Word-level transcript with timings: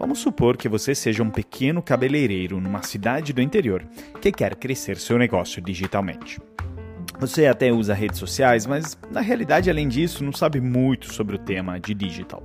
Vamos 0.00 0.20
supor 0.20 0.56
que 0.56 0.66
você 0.66 0.94
seja 0.94 1.22
um 1.22 1.28
pequeno 1.28 1.82
cabeleireiro 1.82 2.58
numa 2.58 2.82
cidade 2.82 3.34
do 3.34 3.42
interior 3.42 3.84
que 4.18 4.32
quer 4.32 4.56
crescer 4.56 4.96
seu 4.96 5.18
negócio 5.18 5.60
digitalmente. 5.60 6.40
Você 7.18 7.46
até 7.46 7.70
usa 7.70 7.92
redes 7.92 8.18
sociais, 8.18 8.64
mas 8.64 8.98
na 9.10 9.20
realidade, 9.20 9.68
além 9.68 9.86
disso, 9.86 10.24
não 10.24 10.32
sabe 10.32 10.58
muito 10.58 11.12
sobre 11.12 11.36
o 11.36 11.38
tema 11.38 11.78
de 11.78 11.92
digital. 11.92 12.42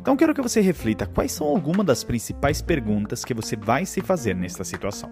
Então 0.00 0.16
quero 0.16 0.34
que 0.34 0.42
você 0.42 0.60
reflita 0.60 1.06
quais 1.06 1.30
são 1.30 1.46
algumas 1.46 1.86
das 1.86 2.02
principais 2.02 2.60
perguntas 2.60 3.24
que 3.24 3.32
você 3.32 3.54
vai 3.54 3.86
se 3.86 4.00
fazer 4.00 4.34
nesta 4.34 4.64
situação. 4.64 5.10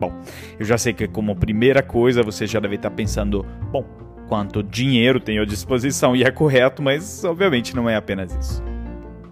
Bom, 0.00 0.12
eu 0.58 0.66
já 0.66 0.76
sei 0.76 0.92
que 0.92 1.06
como 1.06 1.36
primeira 1.36 1.84
coisa 1.84 2.20
você 2.20 2.48
já 2.48 2.58
deve 2.58 2.74
estar 2.74 2.90
pensando, 2.90 3.46
bom, 3.70 3.84
quanto 4.26 4.60
dinheiro 4.60 5.20
tenho 5.20 5.42
à 5.42 5.46
disposição 5.46 6.16
e 6.16 6.24
é 6.24 6.32
correto, 6.32 6.82
mas 6.82 7.22
obviamente 7.22 7.76
não 7.76 7.88
é 7.88 7.94
apenas 7.94 8.34
isso. 8.34 8.60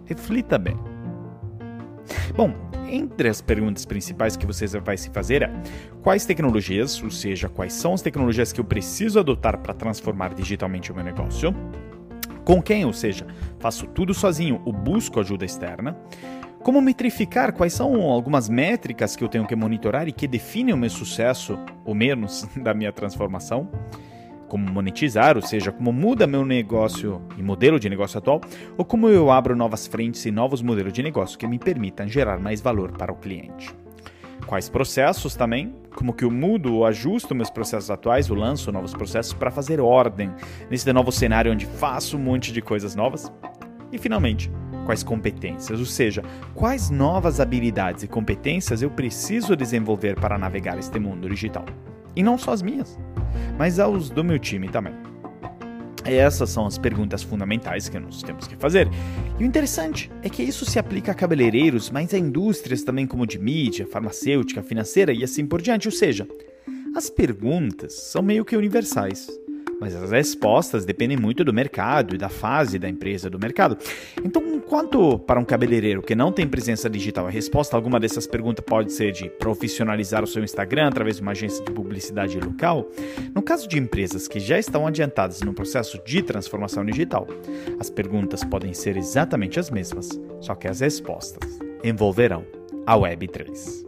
Reflita 0.06 0.56
bem. 0.56 0.87
Bom, 2.38 2.54
entre 2.88 3.28
as 3.28 3.40
perguntas 3.40 3.84
principais 3.84 4.36
que 4.36 4.46
você 4.46 4.64
vai 4.78 4.96
se 4.96 5.10
fazer 5.10 5.42
é: 5.42 5.50
quais 6.04 6.24
tecnologias, 6.24 7.02
ou 7.02 7.10
seja, 7.10 7.48
quais 7.48 7.72
são 7.72 7.94
as 7.94 8.00
tecnologias 8.00 8.52
que 8.52 8.60
eu 8.60 8.64
preciso 8.64 9.18
adotar 9.18 9.58
para 9.58 9.74
transformar 9.74 10.34
digitalmente 10.34 10.92
o 10.92 10.94
meu 10.94 11.02
negócio? 11.02 11.52
Com 12.44 12.62
quem, 12.62 12.84
ou 12.84 12.92
seja, 12.92 13.26
faço 13.58 13.88
tudo 13.88 14.14
sozinho 14.14 14.62
ou 14.64 14.72
busco 14.72 15.18
ajuda 15.18 15.44
externa? 15.44 15.98
Como 16.60 16.80
metrificar 16.80 17.52
quais 17.52 17.72
são 17.72 18.02
algumas 18.02 18.48
métricas 18.48 19.16
que 19.16 19.24
eu 19.24 19.28
tenho 19.28 19.44
que 19.44 19.56
monitorar 19.56 20.06
e 20.06 20.12
que 20.12 20.28
definem 20.28 20.72
o 20.72 20.78
meu 20.78 20.90
sucesso 20.90 21.58
ou 21.84 21.92
menos 21.92 22.48
da 22.54 22.72
minha 22.72 22.92
transformação? 22.92 23.68
Como 24.48 24.70
monetizar, 24.70 25.36
ou 25.36 25.42
seja, 25.42 25.70
como 25.70 25.92
muda 25.92 26.26
meu 26.26 26.44
negócio 26.44 27.22
e 27.36 27.42
modelo 27.42 27.78
de 27.78 27.88
negócio 27.88 28.18
atual, 28.18 28.40
ou 28.76 28.84
como 28.84 29.08
eu 29.08 29.30
abro 29.30 29.54
novas 29.54 29.86
frentes 29.86 30.24
e 30.24 30.30
novos 30.30 30.62
modelos 30.62 30.92
de 30.92 31.02
negócio 31.02 31.38
que 31.38 31.46
me 31.46 31.58
permitam 31.58 32.08
gerar 32.08 32.38
mais 32.38 32.60
valor 32.60 32.92
para 32.92 33.12
o 33.12 33.16
cliente. 33.16 33.74
Quais 34.46 34.68
processos 34.70 35.34
também, 35.34 35.74
como 35.94 36.14
que 36.14 36.24
eu 36.24 36.30
mudo 36.30 36.74
ou 36.74 36.86
ajusto 36.86 37.34
meus 37.34 37.50
processos 37.50 37.90
atuais, 37.90 38.30
ou 38.30 38.36
lanço 38.36 38.72
novos 38.72 38.94
processos 38.94 39.34
para 39.34 39.50
fazer 39.50 39.78
ordem 39.80 40.32
nesse 40.70 40.90
novo 40.92 41.12
cenário 41.12 41.52
onde 41.52 41.66
faço 41.66 42.16
um 42.16 42.20
monte 42.20 42.50
de 42.50 42.62
coisas 42.62 42.94
novas. 42.94 43.30
E 43.92 43.98
finalmente, 43.98 44.50
quais 44.86 45.02
competências, 45.02 45.78
ou 45.78 45.84
seja, 45.84 46.22
quais 46.54 46.88
novas 46.88 47.40
habilidades 47.40 48.04
e 48.04 48.08
competências 48.08 48.80
eu 48.80 48.90
preciso 48.90 49.54
desenvolver 49.54 50.18
para 50.18 50.38
navegar 50.38 50.78
este 50.78 50.98
mundo 50.98 51.28
digital. 51.28 51.66
E 52.18 52.22
não 52.22 52.36
só 52.36 52.50
as 52.50 52.62
minhas, 52.62 52.98
mas 53.56 53.78
aos 53.78 54.10
do 54.10 54.24
meu 54.24 54.40
time 54.40 54.68
também. 54.68 54.92
Essas 56.04 56.50
são 56.50 56.66
as 56.66 56.76
perguntas 56.76 57.22
fundamentais 57.22 57.88
que 57.88 57.96
nós 57.96 58.24
temos 58.24 58.48
que 58.48 58.56
fazer. 58.56 58.88
E 59.38 59.44
o 59.44 59.46
interessante 59.46 60.10
é 60.20 60.28
que 60.28 60.42
isso 60.42 60.64
se 60.64 60.80
aplica 60.80 61.12
a 61.12 61.14
cabeleireiros, 61.14 61.90
mas 61.90 62.12
a 62.12 62.18
indústrias 62.18 62.82
também 62.82 63.06
como 63.06 63.24
de 63.24 63.38
mídia, 63.38 63.86
farmacêutica, 63.86 64.64
financeira 64.64 65.12
e 65.12 65.22
assim 65.22 65.46
por 65.46 65.62
diante. 65.62 65.86
Ou 65.86 65.92
seja, 65.92 66.26
as 66.92 67.08
perguntas 67.08 67.94
são 67.94 68.20
meio 68.20 68.44
que 68.44 68.56
universais 68.56 69.28
mas 69.80 69.94
as 69.94 70.10
respostas 70.10 70.84
dependem 70.84 71.16
muito 71.16 71.44
do 71.44 71.52
mercado 71.52 72.14
e 72.14 72.18
da 72.18 72.28
fase 72.28 72.78
da 72.78 72.88
empresa 72.88 73.30
do 73.30 73.38
mercado. 73.38 73.78
Então, 74.24 74.42
enquanto 74.54 75.18
para 75.20 75.40
um 75.40 75.44
cabeleireiro 75.44 76.02
que 76.02 76.14
não 76.14 76.32
tem 76.32 76.46
presença 76.46 76.90
digital, 76.90 77.26
a 77.26 77.30
resposta 77.30 77.76
a 77.76 77.78
alguma 77.78 78.00
dessas 78.00 78.26
perguntas 78.26 78.64
pode 78.64 78.92
ser 78.92 79.12
de 79.12 79.28
profissionalizar 79.30 80.22
o 80.22 80.26
seu 80.26 80.42
Instagram 80.42 80.88
através 80.88 81.16
de 81.16 81.22
uma 81.22 81.32
agência 81.32 81.64
de 81.64 81.72
publicidade 81.72 82.38
local, 82.38 82.88
no 83.34 83.42
caso 83.42 83.68
de 83.68 83.78
empresas 83.78 84.28
que 84.28 84.40
já 84.40 84.58
estão 84.58 84.86
adiantadas 84.86 85.40
no 85.40 85.54
processo 85.54 86.00
de 86.04 86.22
transformação 86.22 86.84
digital, 86.84 87.26
as 87.78 87.88
perguntas 87.88 88.44
podem 88.44 88.74
ser 88.74 88.96
exatamente 88.96 89.58
as 89.58 89.70
mesmas, 89.70 90.08
só 90.40 90.54
que 90.54 90.68
as 90.68 90.80
respostas 90.80 91.58
envolverão 91.82 92.44
a 92.86 92.96
Web3. 92.96 93.86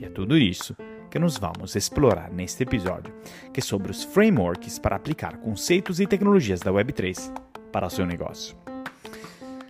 E 0.00 0.04
é 0.04 0.08
tudo 0.08 0.36
isso 0.36 0.74
que 1.12 1.18
nos 1.18 1.36
vamos 1.36 1.76
explorar 1.76 2.30
neste 2.32 2.62
episódio, 2.62 3.12
que 3.52 3.60
é 3.60 3.62
sobre 3.62 3.90
os 3.90 4.02
frameworks 4.02 4.78
para 4.78 4.96
aplicar 4.96 5.36
conceitos 5.36 6.00
e 6.00 6.06
tecnologias 6.06 6.60
da 6.60 6.72
Web3 6.72 7.30
para 7.70 7.86
o 7.86 7.90
seu 7.90 8.06
negócio. 8.06 8.56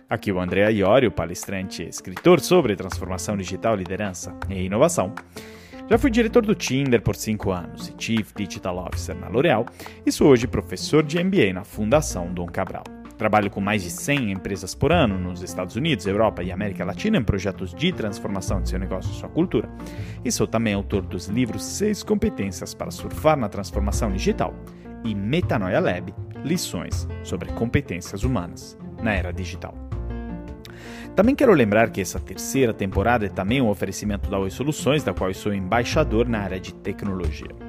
Aqui 0.09 0.31
o 0.31 0.39
André 0.39 0.71
Iorio, 0.71 1.11
palestrante 1.11 1.83
e 1.83 1.89
escritor 1.89 2.39
sobre 2.39 2.77
transformação 2.77 3.35
digital, 3.35 3.75
liderança 3.75 4.33
e 4.49 4.63
inovação. 4.63 5.13
Já 5.89 5.97
fui 5.97 6.09
diretor 6.09 6.45
do 6.45 6.55
Tinder 6.55 7.01
por 7.01 7.13
5 7.13 7.51
anos 7.51 7.89
e 7.89 8.01
Chief 8.01 8.31
Digital 8.33 8.77
Officer 8.77 9.13
na 9.13 9.27
L'Oréal 9.27 9.65
e 10.05 10.13
sou 10.13 10.29
hoje 10.29 10.47
professor 10.47 11.03
de 11.03 11.21
MBA 11.21 11.51
na 11.51 11.65
Fundação 11.65 12.33
Dom 12.33 12.45
Cabral. 12.45 12.85
Trabalho 13.23 13.49
com 13.49 13.61
mais 13.61 13.81
de 13.81 13.89
100 13.89 14.33
empresas 14.33 14.75
por 14.75 14.91
ano 14.91 15.17
nos 15.17 15.41
Estados 15.41 15.77
Unidos, 15.77 16.05
Europa 16.05 16.43
e 16.43 16.51
América 16.51 16.83
Latina 16.83 17.17
em 17.17 17.23
projetos 17.23 17.73
de 17.73 17.93
transformação 17.93 18.61
de 18.61 18.67
seu 18.67 18.77
negócio 18.77 19.09
e 19.09 19.15
sua 19.15 19.29
cultura. 19.29 19.69
E 20.25 20.29
sou 20.29 20.45
também 20.45 20.73
autor 20.73 21.03
dos 21.03 21.27
livros 21.27 21.63
Seis 21.63 22.03
Competências 22.03 22.73
para 22.73 22.91
Surfar 22.91 23.37
na 23.37 23.47
Transformação 23.47 24.11
Digital 24.11 24.53
e 25.05 25.15
Metanoia 25.15 25.79
Lab 25.79 26.13
Lições 26.43 27.07
sobre 27.23 27.49
Competências 27.53 28.25
Humanas 28.25 28.77
na 29.01 29.13
Era 29.13 29.31
Digital. 29.31 29.73
Também 31.15 31.33
quero 31.33 31.53
lembrar 31.53 31.91
que 31.91 32.01
essa 32.01 32.19
terceira 32.19 32.73
temporada 32.73 33.25
é 33.25 33.29
também 33.29 33.61
um 33.61 33.69
oferecimento 33.69 34.29
da 34.29 34.37
Oi 34.37 34.49
Soluções, 34.49 35.01
da 35.01 35.13
qual 35.13 35.29
eu 35.29 35.33
sou 35.33 35.53
embaixador 35.53 36.27
na 36.27 36.39
área 36.39 36.59
de 36.59 36.73
tecnologia. 36.73 37.62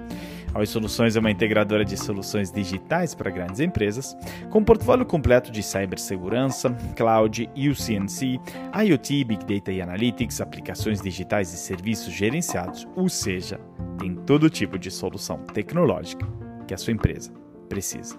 A 0.54 0.60
Oi 0.60 0.66
Soluções 0.66 1.16
é 1.16 1.20
uma 1.20 1.32
integradora 1.32 1.84
de 1.84 1.96
soluções 1.96 2.52
digitais 2.52 3.12
para 3.12 3.28
grandes 3.28 3.58
empresas, 3.58 4.16
com 4.50 4.60
um 4.60 4.64
portfólio 4.64 5.04
completo 5.04 5.50
de 5.50 5.60
cibersegurança, 5.64 6.70
cloud, 6.96 7.50
UCNC, 7.56 8.38
IoT, 8.72 9.24
Big 9.24 9.44
Data 9.44 9.72
e 9.72 9.82
Analytics, 9.82 10.40
aplicações 10.40 11.02
digitais 11.02 11.52
e 11.52 11.56
serviços 11.56 12.12
gerenciados, 12.12 12.86
ou 12.94 13.08
seja, 13.08 13.58
tem 13.98 14.14
todo 14.14 14.48
tipo 14.48 14.78
de 14.78 14.92
solução 14.92 15.38
tecnológica 15.38 16.24
que 16.68 16.72
a 16.72 16.78
sua 16.78 16.92
empresa 16.92 17.32
precisa. 17.68 18.16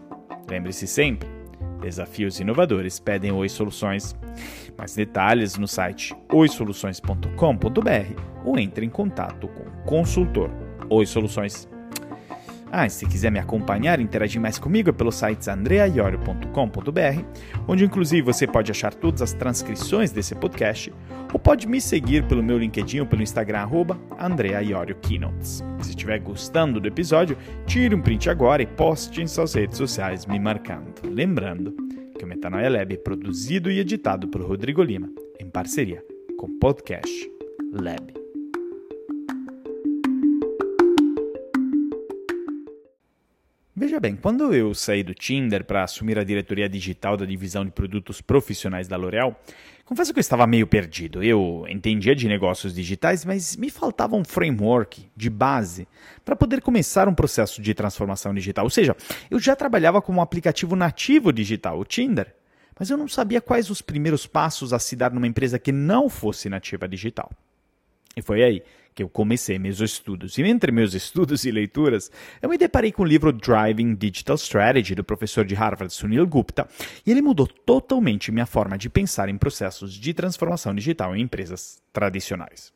Lembre-se 0.50 0.88
sempre, 0.88 1.29
desafios 1.79 2.41
inovadores 2.41 3.00
pedem 3.00 3.31
Oi 3.31 3.47
Soluções. 3.47 4.13
Mais 4.78 4.94
detalhes 4.94 5.57
no 5.57 5.69
site 5.69 6.13
oisoluções.com.br 6.34 8.22
ou 8.44 8.59
entre 8.59 8.85
em 8.85 8.90
contato 8.90 9.47
com 9.47 9.63
o 9.63 9.84
consultor 9.85 10.52
Oi 10.90 11.06
Soluções. 11.06 11.73
Ah, 12.77 12.87
e 12.87 12.89
se 12.89 13.05
quiser 13.05 13.31
me 13.31 13.39
acompanhar 13.39 14.01
e 14.01 14.03
interagir 14.03 14.41
mais 14.41 14.59
comigo 14.59 14.89
é 14.89 14.91
pelo 14.91 15.09
site 15.09 15.49
andreaiorio.com.br, 15.49 17.23
onde 17.65 17.85
inclusive 17.85 18.21
você 18.21 18.45
pode 18.45 18.69
achar 18.69 18.93
todas 18.93 19.21
as 19.21 19.31
transcrições 19.31 20.11
desse 20.11 20.35
podcast, 20.35 20.91
ou 21.31 21.39
pode 21.39 21.69
me 21.69 21.79
seguir 21.79 22.27
pelo 22.27 22.43
meu 22.43 22.57
LinkedIn 22.57 22.99
ou 22.99 23.05
pelo 23.05 23.23
Instagram, 23.23 23.59
arroba. 23.59 23.97
Se 25.79 25.89
estiver 25.89 26.19
gostando 26.19 26.81
do 26.81 26.87
episódio, 26.89 27.37
tire 27.65 27.95
um 27.95 28.01
print 28.01 28.29
agora 28.29 28.61
e 28.61 28.65
poste 28.65 29.21
em 29.21 29.27
suas 29.27 29.53
redes 29.53 29.77
sociais 29.77 30.25
me 30.25 30.37
marcando. 30.37 30.95
Lembrando 31.05 31.73
que 32.19 32.25
o 32.25 32.27
Metanoia 32.27 32.69
Lab 32.69 32.93
é 32.93 32.97
produzido 32.97 33.71
e 33.71 33.79
editado 33.79 34.27
por 34.27 34.41
Rodrigo 34.41 34.83
Lima, 34.83 35.09
em 35.39 35.49
parceria 35.49 36.03
com 36.37 36.59
Podcast 36.59 37.31
Lab. 37.71 38.24
Veja 43.77 43.99
bem, 43.99 44.15
quando 44.15 44.53
eu 44.53 44.73
saí 44.73 45.03
do 45.03 45.13
Tinder 45.13 45.65
para 45.65 45.83
assumir 45.83 46.17
a 46.17 46.23
diretoria 46.23 46.69
digital 46.69 47.17
da 47.17 47.25
divisão 47.25 47.65
de 47.65 47.71
produtos 47.71 48.21
profissionais 48.21 48.87
da 48.87 48.95
L'Oréal, 48.95 49.37
confesso 49.83 50.13
que 50.13 50.19
eu 50.19 50.21
estava 50.21 50.47
meio 50.47 50.65
perdido. 50.65 51.21
Eu 51.21 51.65
entendia 51.67 52.15
de 52.15 52.25
negócios 52.25 52.73
digitais, 52.73 53.25
mas 53.25 53.57
me 53.57 53.69
faltava 53.69 54.15
um 54.15 54.23
framework 54.23 55.09
de 55.13 55.29
base 55.29 55.89
para 56.23 56.37
poder 56.37 56.61
começar 56.61 57.09
um 57.09 57.13
processo 57.13 57.61
de 57.61 57.73
transformação 57.73 58.33
digital. 58.33 58.63
Ou 58.63 58.69
seja, 58.69 58.95
eu 59.29 59.39
já 59.39 59.57
trabalhava 59.57 60.01
como 60.01 60.19
um 60.19 60.21
aplicativo 60.21 60.73
nativo 60.73 61.33
digital, 61.33 61.77
o 61.77 61.83
Tinder, 61.83 62.33
mas 62.79 62.89
eu 62.89 62.95
não 62.95 63.09
sabia 63.09 63.41
quais 63.41 63.69
os 63.69 63.81
primeiros 63.81 64.25
passos 64.25 64.71
a 64.71 64.79
se 64.79 64.95
dar 64.95 65.11
numa 65.11 65.28
empresa 65.28 65.59
que 65.59 65.73
não 65.73 66.07
fosse 66.07 66.47
nativa 66.47 66.87
digital. 66.87 67.29
E 68.16 68.21
foi 68.21 68.41
aí 68.41 68.63
que 68.95 69.03
eu 69.03 69.09
comecei 69.09 69.59
meus 69.59 69.81
estudos. 69.81 70.37
E 70.37 70.43
entre 70.43 70.71
meus 70.71 70.93
estudos 70.93 71.43
e 71.43 71.51
leituras, 71.51 72.09
eu 72.41 72.49
me 72.49 72.57
deparei 72.57 72.93
com 72.93 73.03
o 73.03 73.05
livro 73.05 73.33
Driving 73.33 73.93
Digital 73.93 74.37
Strategy 74.37 74.95
do 74.95 75.03
professor 75.03 75.43
de 75.43 75.53
Harvard 75.53 75.93
Sunil 75.93 76.25
Gupta, 76.25 76.67
e 77.05 77.11
ele 77.11 77.21
mudou 77.21 77.45
totalmente 77.45 78.31
minha 78.31 78.45
forma 78.45 78.77
de 78.77 78.89
pensar 78.89 79.27
em 79.27 79.37
processos 79.37 79.93
de 79.93 80.13
transformação 80.13 80.73
digital 80.73 81.13
em 81.13 81.21
empresas 81.21 81.83
tradicionais. 81.91 82.73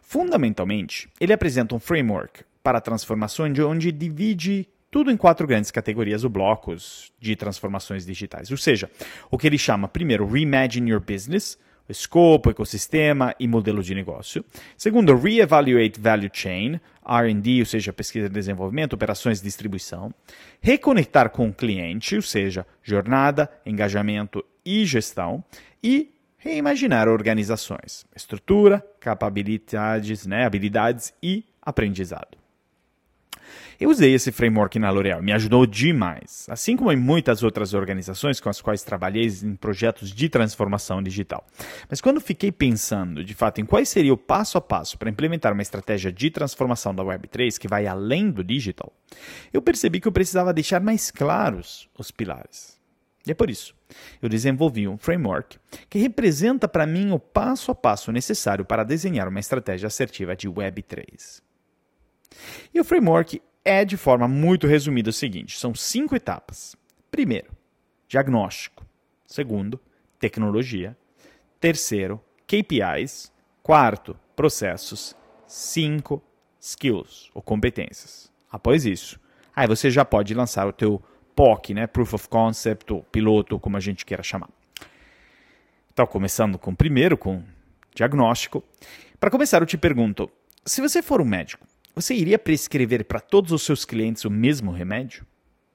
Fundamentalmente, 0.00 1.08
ele 1.20 1.34
apresenta 1.34 1.74
um 1.74 1.80
framework 1.80 2.42
para 2.62 2.78
a 2.78 2.80
transformação 2.80 3.46
onde 3.68 3.92
divide 3.92 4.66
tudo 4.90 5.10
em 5.10 5.16
quatro 5.16 5.46
grandes 5.46 5.70
categorias 5.70 6.24
ou 6.24 6.30
blocos 6.30 7.12
de 7.20 7.36
transformações 7.36 8.06
digitais. 8.06 8.50
Ou 8.50 8.56
seja, 8.56 8.90
o 9.30 9.36
que 9.36 9.46
ele 9.46 9.58
chama 9.58 9.86
primeiro 9.86 10.26
Reimagine 10.26 10.92
Your 10.92 11.00
Business, 11.00 11.58
escopo, 11.88 12.50
ecossistema 12.50 13.34
e 13.38 13.46
modelo 13.46 13.82
de 13.82 13.94
negócio. 13.94 14.44
Segundo, 14.76 15.16
Reevaluate 15.16 16.00
Value 16.00 16.30
Chain, 16.32 16.80
R&D, 17.06 17.60
ou 17.60 17.66
seja, 17.66 17.92
pesquisa 17.92 18.26
e 18.26 18.30
desenvolvimento, 18.30 18.94
operações 18.94 19.38
de 19.38 19.44
distribuição. 19.44 20.12
Reconectar 20.60 21.30
com 21.30 21.48
o 21.48 21.54
cliente, 21.54 22.16
ou 22.16 22.22
seja, 22.22 22.66
jornada, 22.82 23.50
engajamento 23.64 24.44
e 24.64 24.84
gestão. 24.84 25.44
E 25.82 26.12
reimaginar 26.36 27.08
organizações, 27.08 28.06
estrutura, 28.14 28.84
capabilidades, 29.00 30.26
né, 30.26 30.44
habilidades 30.44 31.12
e 31.22 31.44
aprendizado. 31.60 32.38
Eu 33.78 33.90
usei 33.90 34.14
esse 34.14 34.32
framework 34.32 34.78
na 34.78 34.90
L'Oréal, 34.90 35.22
me 35.22 35.32
ajudou 35.32 35.66
demais, 35.66 36.46
assim 36.48 36.76
como 36.76 36.90
em 36.90 36.96
muitas 36.96 37.42
outras 37.42 37.74
organizações 37.74 38.40
com 38.40 38.48
as 38.48 38.60
quais 38.60 38.82
trabalhei 38.82 39.26
em 39.26 39.54
projetos 39.54 40.12
de 40.12 40.28
transformação 40.28 41.02
digital. 41.02 41.46
Mas 41.88 42.00
quando 42.00 42.20
fiquei 42.20 42.50
pensando, 42.50 43.22
de 43.22 43.34
fato, 43.34 43.60
em 43.60 43.66
qual 43.66 43.84
seria 43.84 44.14
o 44.14 44.16
passo 44.16 44.56
a 44.56 44.60
passo 44.60 44.96
para 44.96 45.10
implementar 45.10 45.52
uma 45.52 45.62
estratégia 45.62 46.10
de 46.10 46.30
transformação 46.30 46.94
da 46.94 47.02
Web3 47.02 47.58
que 47.58 47.68
vai 47.68 47.86
além 47.86 48.30
do 48.30 48.42
digital, 48.42 48.92
eu 49.52 49.60
percebi 49.60 50.00
que 50.00 50.08
eu 50.08 50.12
precisava 50.12 50.54
deixar 50.54 50.80
mais 50.80 51.10
claros 51.10 51.88
os 51.98 52.10
pilares. 52.10 52.76
E 53.26 53.32
é 53.32 53.34
por 53.34 53.50
isso, 53.50 53.74
eu 54.22 54.28
desenvolvi 54.28 54.86
um 54.86 54.96
framework 54.96 55.58
que 55.90 55.98
representa 55.98 56.68
para 56.68 56.86
mim 56.86 57.10
o 57.10 57.18
passo 57.18 57.72
a 57.72 57.74
passo 57.74 58.12
necessário 58.12 58.64
para 58.64 58.84
desenhar 58.84 59.28
uma 59.28 59.40
estratégia 59.40 59.88
assertiva 59.88 60.36
de 60.36 60.48
Web3. 60.48 61.42
E 62.72 62.80
o 62.80 62.84
framework 62.84 63.40
é, 63.64 63.84
de 63.84 63.96
forma 63.96 64.28
muito 64.28 64.66
resumida, 64.66 65.10
o 65.10 65.12
seguinte: 65.12 65.58
são 65.58 65.74
cinco 65.74 66.14
etapas. 66.14 66.76
Primeiro, 67.10 67.50
diagnóstico. 68.08 68.86
Segundo, 69.26 69.80
tecnologia. 70.18 70.96
Terceiro, 71.60 72.22
KPIs. 72.46 73.32
Quarto, 73.62 74.16
processos. 74.36 75.16
Cinco, 75.48 76.22
skills 76.60 77.30
ou 77.34 77.42
competências. 77.42 78.30
Após 78.50 78.84
isso, 78.84 79.20
aí 79.54 79.66
você 79.66 79.90
já 79.90 80.04
pode 80.04 80.34
lançar 80.34 80.66
o 80.66 80.72
teu 80.72 81.02
POC, 81.34 81.74
né? 81.74 81.86
Proof 81.86 82.14
of 82.14 82.28
Concept, 82.28 82.92
ou 82.92 83.02
piloto, 83.02 83.58
como 83.58 83.76
a 83.76 83.80
gente 83.80 84.04
queira 84.04 84.22
chamar. 84.22 84.48
Então, 85.92 86.06
começando 86.06 86.58
com 86.58 86.70
o 86.70 86.76
primeiro, 86.76 87.16
com 87.16 87.42
diagnóstico. 87.94 88.62
Para 89.18 89.30
começar, 89.30 89.62
eu 89.62 89.66
te 89.66 89.78
pergunto: 89.78 90.30
se 90.64 90.80
você 90.80 91.02
for 91.02 91.20
um 91.20 91.24
médico, 91.24 91.66
você 91.96 92.14
iria 92.14 92.38
prescrever 92.38 93.06
para 93.06 93.20
todos 93.20 93.52
os 93.52 93.62
seus 93.62 93.86
clientes 93.86 94.26
o 94.26 94.30
mesmo 94.30 94.70
remédio? 94.70 95.26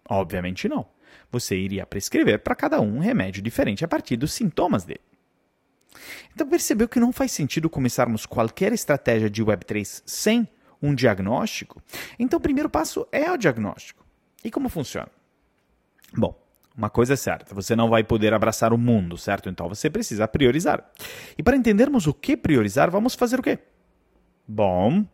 Obviamente 0.07 0.69
não. 0.69 0.87
Você 1.31 1.57
iria 1.57 1.83
prescrever 1.83 2.39
para 2.39 2.53
cada 2.53 2.79
um 2.79 2.97
um 2.97 2.99
remédio 2.99 3.41
diferente 3.41 3.83
a 3.83 3.87
partir 3.87 4.17
dos 4.17 4.31
sintomas 4.31 4.85
dele. 4.85 5.01
Então 6.33 6.47
percebeu 6.47 6.87
que 6.87 6.99
não 6.99 7.11
faz 7.11 7.31
sentido 7.31 7.69
começarmos 7.69 8.27
qualquer 8.27 8.71
estratégia 8.71 9.31
de 9.31 9.43
Web3 9.43 10.03
sem 10.05 10.47
um 10.79 10.93
diagnóstico? 10.93 11.81
Então 12.19 12.37
o 12.37 12.41
primeiro 12.41 12.69
passo 12.69 13.07
é 13.11 13.31
o 13.31 13.37
diagnóstico. 13.37 14.05
E 14.43 14.51
como 14.51 14.69
funciona? 14.69 15.09
Bom, 16.15 16.39
uma 16.77 16.89
coisa 16.89 17.13
é 17.13 17.17
certa, 17.17 17.55
você 17.55 17.75
não 17.75 17.89
vai 17.89 18.03
poder 18.03 18.33
abraçar 18.33 18.73
o 18.73 18.77
mundo, 18.77 19.17
certo? 19.17 19.49
Então 19.49 19.67
você 19.67 19.89
precisa 19.89 20.27
priorizar. 20.27 20.87
E 21.35 21.41
para 21.41 21.57
entendermos 21.57 22.05
o 22.05 22.13
que 22.13 22.37
priorizar, 22.37 22.91
vamos 22.91 23.15
fazer 23.15 23.39
o 23.39 23.43
quê? 23.43 23.57
Bom, 24.47 25.05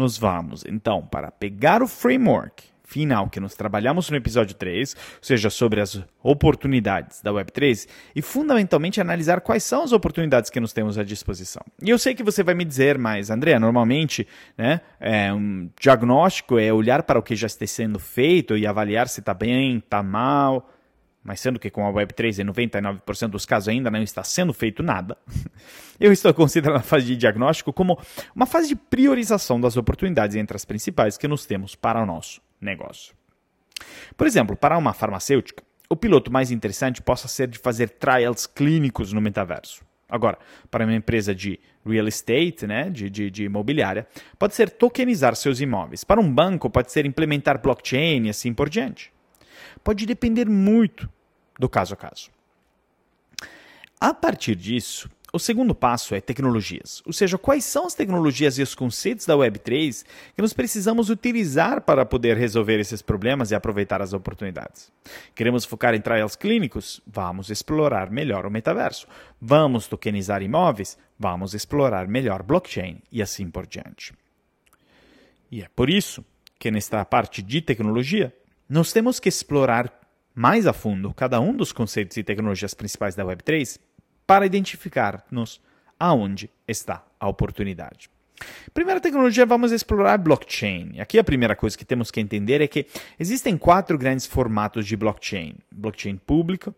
nós 0.00 0.16
vamos 0.16 0.64
então 0.66 1.02
para 1.02 1.30
pegar 1.30 1.82
o 1.82 1.86
framework 1.86 2.64
final 2.82 3.28
que 3.28 3.38
nós 3.38 3.54
trabalhamos 3.54 4.10
no 4.10 4.16
episódio 4.16 4.56
3, 4.56 4.96
ou 4.96 5.22
seja, 5.22 5.48
sobre 5.48 5.80
as 5.80 6.02
oportunidades 6.22 7.22
da 7.22 7.30
Web3, 7.30 7.86
e 8.16 8.20
fundamentalmente 8.20 9.00
analisar 9.00 9.42
quais 9.42 9.62
são 9.62 9.84
as 9.84 9.92
oportunidades 9.92 10.50
que 10.50 10.58
nós 10.58 10.72
temos 10.72 10.98
à 10.98 11.04
disposição. 11.04 11.62
E 11.80 11.88
eu 11.88 11.98
sei 11.98 12.16
que 12.16 12.22
você 12.24 12.42
vai 12.42 12.54
me 12.54 12.64
dizer, 12.64 12.98
mas 12.98 13.30
André, 13.30 13.58
normalmente 13.60 14.26
né, 14.58 14.80
é, 14.98 15.32
um 15.32 15.70
diagnóstico 15.80 16.58
é 16.58 16.72
olhar 16.72 17.04
para 17.04 17.18
o 17.18 17.22
que 17.22 17.36
já 17.36 17.46
está 17.46 17.64
sendo 17.66 18.00
feito 18.00 18.56
e 18.56 18.66
avaliar 18.66 19.06
se 19.06 19.20
está 19.20 19.34
bem, 19.34 19.78
está 19.78 20.02
mal 20.02 20.68
mas 21.22 21.40
sendo 21.40 21.58
que 21.58 21.70
com 21.70 21.86
a 21.86 21.92
Web3 21.92 22.38
em 22.38 22.46
99% 22.46 23.28
dos 23.28 23.44
casos 23.44 23.68
ainda 23.68 23.90
não 23.90 24.02
está 24.02 24.24
sendo 24.24 24.52
feito 24.52 24.82
nada, 24.82 25.16
eu 26.00 26.12
estou 26.12 26.32
considerando 26.32 26.78
a 26.78 26.82
fase 26.82 27.06
de 27.06 27.16
diagnóstico 27.16 27.72
como 27.72 27.98
uma 28.34 28.46
fase 28.46 28.68
de 28.68 28.76
priorização 28.76 29.60
das 29.60 29.76
oportunidades 29.76 30.36
entre 30.36 30.56
as 30.56 30.64
principais 30.64 31.18
que 31.18 31.28
nós 31.28 31.44
temos 31.44 31.74
para 31.74 32.02
o 32.02 32.06
nosso 32.06 32.40
negócio. 32.60 33.14
Por 34.16 34.26
exemplo, 34.26 34.56
para 34.56 34.78
uma 34.78 34.92
farmacêutica, 34.92 35.62
o 35.88 35.96
piloto 35.96 36.32
mais 36.32 36.50
interessante 36.50 37.02
possa 37.02 37.28
ser 37.28 37.48
de 37.48 37.58
fazer 37.58 37.90
trials 37.90 38.46
clínicos 38.46 39.12
no 39.12 39.20
metaverso. 39.20 39.84
Agora, 40.08 40.38
para 40.70 40.84
uma 40.84 40.94
empresa 40.94 41.34
de 41.34 41.60
real 41.86 42.08
estate, 42.08 42.66
né, 42.66 42.90
de, 42.90 43.08
de, 43.08 43.30
de, 43.30 43.44
imobiliária, 43.44 44.06
pode 44.38 44.54
ser 44.54 44.70
tokenizar 44.70 45.36
seus 45.36 45.60
imóveis. 45.60 46.02
Para 46.02 46.20
um 46.20 46.32
banco, 46.32 46.68
pode 46.68 46.90
ser 46.90 47.06
implementar 47.06 47.60
blockchain 47.60 48.26
e 48.26 48.30
assim 48.30 48.52
por 48.52 48.68
diante 48.68 49.12
pode 49.82 50.06
depender 50.06 50.48
muito 50.48 51.08
do 51.58 51.68
caso 51.68 51.94
a 51.94 51.96
caso. 51.96 52.30
A 54.00 54.14
partir 54.14 54.54
disso, 54.56 55.10
o 55.32 55.38
segundo 55.38 55.74
passo 55.74 56.14
é 56.14 56.20
tecnologias, 56.20 57.02
ou 57.06 57.12
seja, 57.12 57.38
quais 57.38 57.64
são 57.64 57.86
as 57.86 57.94
tecnologias 57.94 58.58
e 58.58 58.62
os 58.62 58.74
conceitos 58.74 59.26
da 59.26 59.34
Web3 59.34 60.04
que 60.34 60.42
nós 60.42 60.52
precisamos 60.52 61.08
utilizar 61.08 61.82
para 61.82 62.04
poder 62.04 62.36
resolver 62.36 62.80
esses 62.80 63.00
problemas 63.00 63.50
e 63.50 63.54
aproveitar 63.54 64.02
as 64.02 64.12
oportunidades. 64.12 64.90
Queremos 65.34 65.64
focar 65.64 65.94
em 65.94 66.00
trials 66.00 66.34
clínicos? 66.34 67.00
Vamos 67.06 67.48
explorar 67.48 68.10
melhor 68.10 68.44
o 68.44 68.50
metaverso. 68.50 69.06
Vamos 69.40 69.86
tokenizar 69.86 70.42
imóveis? 70.42 70.98
Vamos 71.16 71.54
explorar 71.54 72.08
melhor 72.08 72.42
blockchain 72.42 73.00
e 73.12 73.22
assim 73.22 73.48
por 73.50 73.66
diante. 73.66 74.12
E 75.50 75.62
é 75.62 75.68
por 75.76 75.88
isso 75.88 76.24
que 76.58 76.70
nesta 76.70 77.04
parte 77.04 77.40
de 77.40 77.60
tecnologia 77.60 78.34
nós 78.70 78.92
temos 78.92 79.18
que 79.18 79.28
explorar 79.28 79.92
mais 80.32 80.64
a 80.64 80.72
fundo 80.72 81.12
cada 81.12 81.40
um 81.40 81.52
dos 81.52 81.72
conceitos 81.72 82.16
e 82.16 82.22
tecnologias 82.22 82.72
principais 82.72 83.16
da 83.16 83.24
Web3 83.24 83.80
para 84.24 84.46
identificar-nos 84.46 85.60
aonde 85.98 86.48
está 86.68 87.04
a 87.18 87.28
oportunidade. 87.28 88.08
Primeira 88.72 89.00
tecnologia, 89.00 89.44
vamos 89.44 89.72
explorar 89.72 90.18
blockchain. 90.18 91.00
Aqui 91.00 91.18
a 91.18 91.24
primeira 91.24 91.56
coisa 91.56 91.76
que 91.76 91.84
temos 91.84 92.12
que 92.12 92.20
entender 92.20 92.60
é 92.60 92.68
que 92.68 92.86
existem 93.18 93.58
quatro 93.58 93.98
grandes 93.98 94.24
formatos 94.24 94.86
de 94.86 94.96
blockchain: 94.96 95.56
blockchain 95.72 96.16
público, 96.16 96.72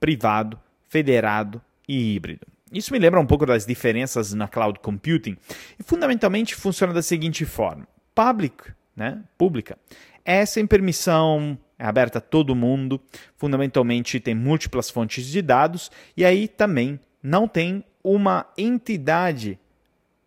privado, 0.00 0.58
federado 0.88 1.62
e 1.88 2.16
híbrido. 2.16 2.44
Isso 2.72 2.92
me 2.92 2.98
lembra 2.98 3.20
um 3.20 3.26
pouco 3.26 3.46
das 3.46 3.64
diferenças 3.64 4.34
na 4.34 4.48
cloud 4.48 4.80
computing 4.80 5.36
e 5.78 5.82
fundamentalmente 5.84 6.56
funciona 6.56 6.92
da 6.92 7.02
seguinte 7.02 7.46
forma: 7.46 7.86
public, 8.14 8.72
né, 8.96 9.22
pública, 9.38 9.78
é 10.26 10.44
sem 10.44 10.66
permissão, 10.66 11.56
é 11.78 11.86
aberta 11.86 12.18
a 12.18 12.20
todo 12.20 12.54
mundo, 12.54 13.00
fundamentalmente 13.36 14.18
tem 14.18 14.34
múltiplas 14.34 14.90
fontes 14.90 15.24
de 15.24 15.40
dados 15.40 15.90
e 16.16 16.24
aí 16.24 16.48
também 16.48 16.98
não 17.22 17.46
tem 17.46 17.84
uma 18.02 18.46
entidade 18.58 19.58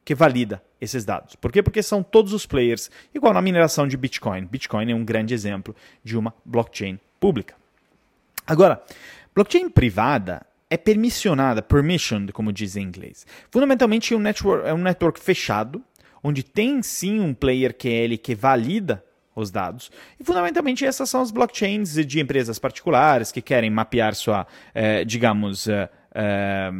que 0.06 0.15
valida 0.15 0.63
esses 0.79 1.03
dados. 1.03 1.36
Por 1.36 1.51
quê? 1.51 1.62
Porque 1.62 1.84
são 1.84 2.01
todos 2.01 2.32
os 2.32 2.46
players, 2.46 2.89
igual 3.13 3.34
na 3.34 3.41
mineração 3.41 3.88
de 3.88 3.98
Bitcoin. 3.98 4.46
Bitcoin 4.46 4.91
é 4.91 4.96
um 4.96 5.03
grande 5.03 5.34
exemplo 5.34 5.75
de 6.03 6.18
uma 6.18 6.34
blockchain 6.46 6.98
pública. 7.20 7.56
Agora, 8.48 8.82
blockchain 9.36 9.70
privada 9.70 10.46
é 10.70 10.77
permissionada, 10.77 11.62
permissioned, 11.62 12.32
como 12.32 12.53
diz 12.53 12.75
em 12.75 12.84
inglês. 12.84 13.27
Fundamentalmente 13.51 14.13
é 14.13 14.18
um 14.18 14.20
network, 14.20 14.68
é 14.68 14.74
um 14.74 14.77
network 14.77 15.20
fechado, 15.20 15.84
onde 16.24 16.44
tem 16.44 16.82
sim 16.82 17.20
um 17.20 17.34
player 17.34 17.74
QL 17.74 18.18
que 18.22 18.34
valida 18.34 19.03
os 19.36 19.52
dados. 19.52 19.92
E 20.20 20.24
fundamentalmente 20.24 20.86
essas 20.86 21.10
são 21.10 21.22
as 21.22 21.32
blockchains 21.32 21.94
de 22.06 22.20
empresas 22.20 22.60
particulares 22.60 23.32
que 23.32 23.42
querem 23.42 23.70
mapear 23.70 24.16
sua, 24.16 24.46
eh, 24.74 25.04
digamos, 25.06 25.68
eh, 25.68 25.90
eh, 26.14 26.72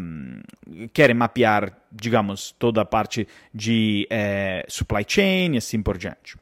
querem 0.94 1.15
mapear, 1.15 1.77
digamos, 1.91 2.51
toda 2.58 2.82
a 2.82 2.86
parte 2.86 3.27
de 3.53 4.08
supply 4.68 5.06
chain 5.08 5.53
e 5.53 5.58
assim 5.58 5.82
por 5.82 5.98
diante. 5.98 6.38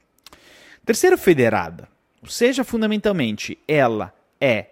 Terceiro, 0.85 1.17
federada. 1.17 1.87
Ou 2.21 2.29
seja, 2.29 2.63
fundamentalmente, 2.63 3.57
ela 3.67 4.13
é 4.39 4.67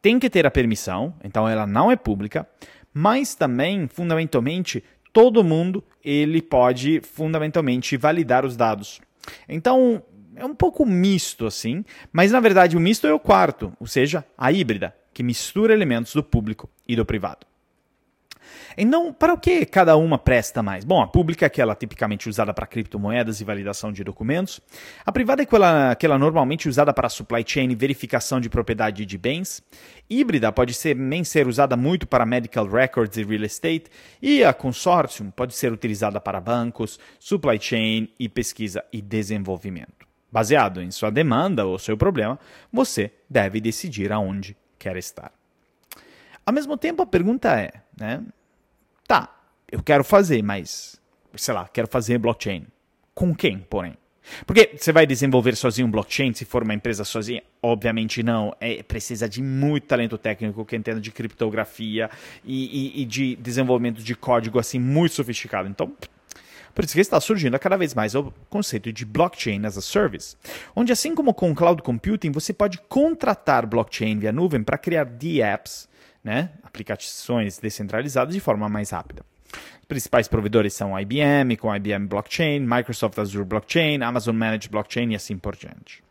tem 0.00 0.18
que 0.18 0.28
ter 0.28 0.44
a 0.44 0.50
permissão, 0.50 1.14
então 1.24 1.48
ela 1.48 1.66
não 1.66 1.90
é 1.90 1.96
pública, 1.96 2.46
mas 2.92 3.34
também, 3.34 3.88
fundamentalmente, 3.88 4.84
todo 5.14 5.42
mundo 5.42 5.82
ele 6.04 6.42
pode 6.42 7.00
fundamentalmente 7.00 7.96
validar 7.96 8.44
os 8.44 8.54
dados. 8.54 9.00
Então, 9.48 10.02
é 10.36 10.44
um 10.44 10.54
pouco 10.54 10.84
misto 10.84 11.46
assim, 11.46 11.84
mas 12.12 12.32
na 12.32 12.40
verdade 12.40 12.76
o 12.76 12.80
misto 12.80 13.06
é 13.06 13.12
o 13.12 13.20
quarto, 13.20 13.72
ou 13.78 13.86
seja, 13.86 14.24
a 14.36 14.50
híbrida, 14.52 14.94
que 15.12 15.22
mistura 15.22 15.72
elementos 15.72 16.14
do 16.14 16.22
público 16.22 16.68
e 16.86 16.96
do 16.96 17.04
privado. 17.04 17.46
Então, 18.76 19.12
para 19.12 19.32
o 19.32 19.38
que 19.38 19.64
cada 19.64 19.96
uma 19.96 20.18
presta 20.18 20.62
mais? 20.62 20.84
Bom, 20.84 21.00
a 21.00 21.06
pública 21.06 21.44
é 21.44 21.48
aquela 21.48 21.74
tipicamente 21.74 22.28
usada 22.28 22.52
para 22.52 22.66
criptomoedas 22.66 23.40
e 23.40 23.44
validação 23.44 23.92
de 23.92 24.02
documentos. 24.02 24.60
A 25.06 25.12
privada 25.12 25.42
é 25.42 25.44
aquela, 25.44 25.90
aquela 25.92 26.18
normalmente 26.18 26.68
usada 26.68 26.92
para 26.92 27.08
supply 27.08 27.44
chain 27.46 27.70
e 27.70 27.74
verificação 27.74 28.40
de 28.40 28.48
propriedade 28.48 29.06
de 29.06 29.18
bens. 29.18 29.62
Híbrida 30.10 30.50
pode 30.52 30.76
nem 30.94 31.22
ser 31.22 31.46
usada 31.46 31.76
muito 31.76 32.06
para 32.06 32.26
medical 32.26 32.66
records 32.66 33.16
e 33.16 33.24
real 33.24 33.44
estate. 33.44 33.86
E 34.20 34.42
a 34.42 34.52
consortium 34.52 35.30
pode 35.30 35.54
ser 35.54 35.72
utilizada 35.72 36.20
para 36.20 36.40
bancos, 36.40 36.98
supply 37.18 37.58
chain 37.60 38.08
e 38.18 38.28
pesquisa 38.28 38.84
e 38.92 39.00
desenvolvimento. 39.00 40.13
Baseado 40.34 40.82
em 40.82 40.90
sua 40.90 41.10
demanda 41.10 41.64
ou 41.64 41.78
seu 41.78 41.96
problema, 41.96 42.36
você 42.72 43.12
deve 43.30 43.60
decidir 43.60 44.10
aonde 44.10 44.56
quer 44.76 44.96
estar. 44.96 45.30
Ao 46.44 46.52
mesmo 46.52 46.76
tempo, 46.76 47.02
a 47.02 47.06
pergunta 47.06 47.56
é, 47.56 47.70
né, 47.96 48.20
Tá, 49.06 49.32
eu 49.70 49.80
quero 49.80 50.02
fazer, 50.02 50.42
mas, 50.42 51.00
sei 51.36 51.54
lá, 51.54 51.68
quero 51.72 51.86
fazer 51.86 52.18
blockchain. 52.18 52.66
Com 53.14 53.32
quem, 53.32 53.60
porém? 53.60 53.96
Porque 54.44 54.74
você 54.76 54.90
vai 54.90 55.06
desenvolver 55.06 55.54
sozinho 55.54 55.86
um 55.86 55.90
blockchain 55.92 56.32
se 56.32 56.44
for 56.44 56.64
uma 56.64 56.74
empresa 56.74 57.04
sozinha? 57.04 57.44
Obviamente 57.62 58.20
não. 58.20 58.52
É, 58.58 58.82
precisa 58.82 59.28
de 59.28 59.40
muito 59.40 59.86
talento 59.86 60.18
técnico 60.18 60.64
que 60.64 60.74
entenda 60.74 61.00
de 61.00 61.12
criptografia 61.12 62.10
e, 62.44 62.96
e, 62.96 63.02
e 63.02 63.04
de 63.04 63.36
desenvolvimento 63.36 64.02
de 64.02 64.16
código 64.16 64.58
assim 64.58 64.80
muito 64.80 65.14
sofisticado. 65.14 65.68
Então, 65.68 65.92
por 66.74 66.84
isso 66.84 66.94
que 66.94 67.00
está 67.00 67.20
surgindo 67.20 67.58
cada 67.58 67.76
vez 67.76 67.94
mais 67.94 68.14
o 68.14 68.32
conceito 68.50 68.92
de 68.92 69.04
blockchain 69.04 69.64
as 69.64 69.78
a 69.78 69.80
service, 69.80 70.36
onde 70.74 70.92
assim 70.92 71.14
como 71.14 71.32
com 71.32 71.54
cloud 71.54 71.82
computing, 71.82 72.32
você 72.32 72.52
pode 72.52 72.78
contratar 72.88 73.66
blockchain 73.66 74.18
via 74.18 74.32
nuvem 74.32 74.62
para 74.62 74.76
criar 74.76 75.04
DApps, 75.04 75.88
né, 76.22 76.50
aplicações 76.62 77.58
descentralizadas 77.58 78.34
de 78.34 78.40
forma 78.40 78.68
mais 78.68 78.90
rápida. 78.90 79.24
Os 79.80 79.86
principais 79.86 80.26
provedores 80.26 80.74
são 80.74 80.98
IBM, 80.98 81.56
com 81.58 81.74
IBM 81.74 82.06
Blockchain, 82.06 82.60
Microsoft 82.60 83.18
Azure 83.18 83.44
Blockchain, 83.44 84.02
Amazon 84.02 84.34
Managed 84.34 84.70
Blockchain 84.70 85.12
e 85.12 85.14
assim 85.14 85.36
por 85.36 85.54
diante. 85.54 86.02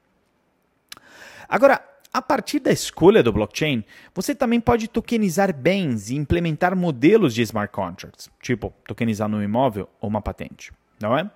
Agora, 1.50 1.82
a 2.14 2.22
partir 2.22 2.60
da 2.60 2.72
escolha 2.72 3.24
do 3.24 3.34
blockchain, 3.34 3.84
você 4.14 4.36
também 4.36 4.62
pode 4.62 4.88
tokenizar 4.88 5.52
bens 5.52 6.12
e 6.12 6.16
implementar 6.16 6.76
modelos 6.76 7.34
de 7.34 7.42
smart 7.42 7.74
contracts, 7.74 8.30
tipo 8.40 8.72
tokenizar 8.88 9.28
um 9.28 9.42
imóvel 9.42 9.90
ou 10.00 10.10
uma 10.10 10.22
patente, 10.22 10.72
não 11.02 11.18
é? 11.18 11.30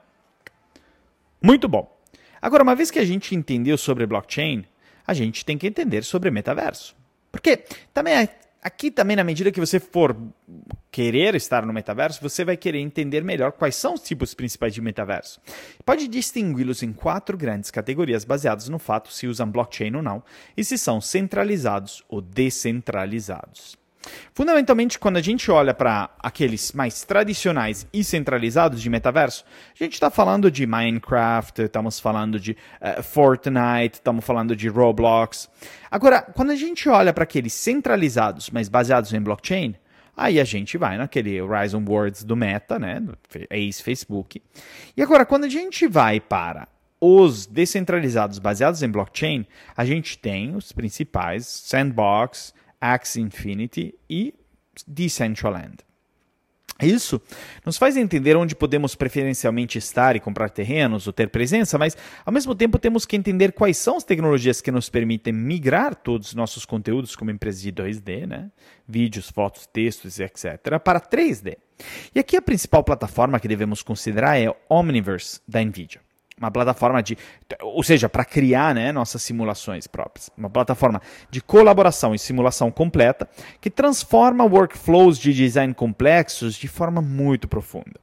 Muito 1.42 1.68
bom. 1.68 1.92
Agora, 2.40 2.62
uma 2.62 2.76
vez 2.76 2.92
que 2.92 3.00
a 3.00 3.06
gente 3.06 3.34
entendeu 3.34 3.78
sobre 3.78 4.06
blockchain, 4.06 4.66
a 5.06 5.14
gente 5.14 5.44
tem 5.44 5.58
que 5.58 5.66
entender 5.66 6.04
sobre 6.04 6.30
metaverso. 6.30 6.96
Porque 7.32 7.58
também 7.94 8.14
é 8.14 8.30
Aqui 8.68 8.92
também, 8.92 9.16
na 9.16 9.24
medida 9.24 9.50
que 9.50 9.62
você 9.62 9.80
for 9.80 10.14
querer 10.92 11.34
estar 11.36 11.66
no 11.66 11.72
metaverso, 11.72 12.22
você 12.22 12.44
vai 12.44 12.58
querer 12.58 12.80
entender 12.80 13.24
melhor 13.24 13.54
quais 13.54 13.78
são 13.78 13.94
os 13.94 14.02
tipos 14.02 14.34
principais 14.34 14.74
de 14.74 14.82
metaverso. 14.82 15.40
Pode 15.86 16.06
distingui-los 16.06 16.84
em 16.84 16.92
quatro 16.92 17.38
grandes 17.38 17.72
categorias 17.72 18.26
baseadas 18.26 18.68
no 18.68 18.78
fato 18.78 19.10
se 19.10 19.26
usam 19.26 19.50
blockchain 19.50 19.96
ou 19.96 20.04
não 20.04 20.22
e 20.58 20.66
se 20.66 20.78
são 20.78 21.00
centralizados 21.00 22.04
ou 22.10 22.20
descentralizados. 22.20 23.78
Fundamentalmente, 24.34 25.00
quando 25.00 25.18
a 25.18 25.22
gente 25.22 25.50
olha 25.52 25.74
para 25.74 26.10
aqueles 26.20 26.72
mais 26.72 27.04
tradicionais 27.04 27.88
e 27.92 28.04
centralizados 28.04 28.82
de 28.82 28.90
metaverso, 28.90 29.44
a 29.80 29.84
gente 29.84 29.94
está 29.94 30.10
falando 30.10 30.50
de 30.52 30.66
Minecraft, 30.66 31.64
estamos 31.64 32.00
falando 32.00 32.40
de 32.40 32.52
uh, 32.52 33.04
Fortnite, 33.04 33.96
estamos 33.96 34.24
falando 34.24 34.56
de 34.56 34.68
Roblox. 34.68 35.50
Agora, 35.90 36.22
quando 36.22 36.52
a 36.52 36.56
gente 36.56 36.88
olha 36.88 37.12
para 37.14 37.24
aqueles 37.24 37.54
centralizados, 37.54 38.50
mas 38.50 38.70
baseados 38.70 39.14
em 39.14 39.22
blockchain, 39.22 39.76
aí 40.16 40.40
a 40.40 40.44
gente 40.44 40.78
vai 40.78 40.98
naquele 40.98 41.42
Horizon 41.42 41.84
Worlds 41.88 42.24
do 42.24 42.36
Meta, 42.36 42.80
né, 42.80 43.02
ex-Facebook. 43.50 44.42
E 44.96 45.02
agora, 45.02 45.26
quando 45.26 45.46
a 45.46 45.50
gente 45.50 45.88
vai 45.88 46.20
para 46.20 46.68
os 47.00 47.46
descentralizados 47.46 48.40
baseados 48.40 48.82
em 48.82 48.90
blockchain, 48.90 49.46
a 49.76 49.86
gente 49.86 50.18
tem 50.18 50.56
os 50.56 50.72
principais 50.72 51.46
Sandbox, 51.46 52.54
Axie 52.80 53.22
Infinity 53.22 53.96
e 54.10 54.34
Decentraland. 54.86 55.88
Isso 56.82 57.20
nos 57.66 57.78
faz 57.78 57.98
entender 57.98 58.38
onde 58.38 58.56
podemos 58.56 58.94
preferencialmente 58.94 59.80
estar 59.80 60.16
e 60.16 60.20
comprar 60.20 60.50
terrenos 60.50 61.08
ou 61.08 61.14
ter 61.14 61.30
presença, 61.30 61.76
mas 61.78 61.98
ao 62.24 62.32
mesmo 62.32 62.54
tempo 62.54 62.78
temos 62.78 63.04
que 63.04 63.16
entender 63.16 63.52
quais 63.52 63.78
são 63.78 63.98
as 63.98 64.04
tecnologias 64.04 64.62
que 64.62 64.70
nos 64.70 64.88
permitem 64.88 65.34
migrar 65.34 65.96
todos 65.96 66.30
os 66.30 66.36
nossos 66.36 66.66
conteúdos 66.66 67.16
como 67.16 67.32
empresa 67.32 67.62
de 67.62 67.74
2D, 67.74 68.28
né? 68.28 68.52
vídeos, 68.88 69.30
fotos, 69.30 69.66
textos, 69.66 70.20
etc., 70.20 70.80
para 70.84 71.02
3D. 71.02 71.58
E 72.14 72.20
aqui 72.20 72.38
a 72.38 72.42
principal 72.42 72.84
plataforma 72.84 73.40
que 73.40 73.48
devemos 73.48 73.82
considerar 73.82 74.40
é 74.40 74.54
Omniverse 74.70 75.42
da 75.48 75.64
NVIDIA 75.64 76.07
uma 76.40 76.52
plataforma 76.52 77.02
de, 77.02 77.18
ou 77.62 77.82
seja, 77.84 78.08
para 78.08 78.24
criar 78.24 78.76
né, 78.76 78.92
nossas 78.92 79.24
simulações 79.24 79.88
próprias. 79.88 80.30
Uma 80.38 80.50
plataforma 80.50 81.02
de 81.30 81.42
colaboração 81.42 82.14
e 82.14 82.20
simulação 82.20 82.70
completa 82.70 83.28
que 83.60 83.70
transforma 83.70 84.46
workflows 84.46 85.18
de 85.18 85.34
design 85.34 85.74
complexos 85.74 86.56
de 86.56 86.68
forma 86.68 87.02
muito 87.02 87.48
profunda. 87.48 88.00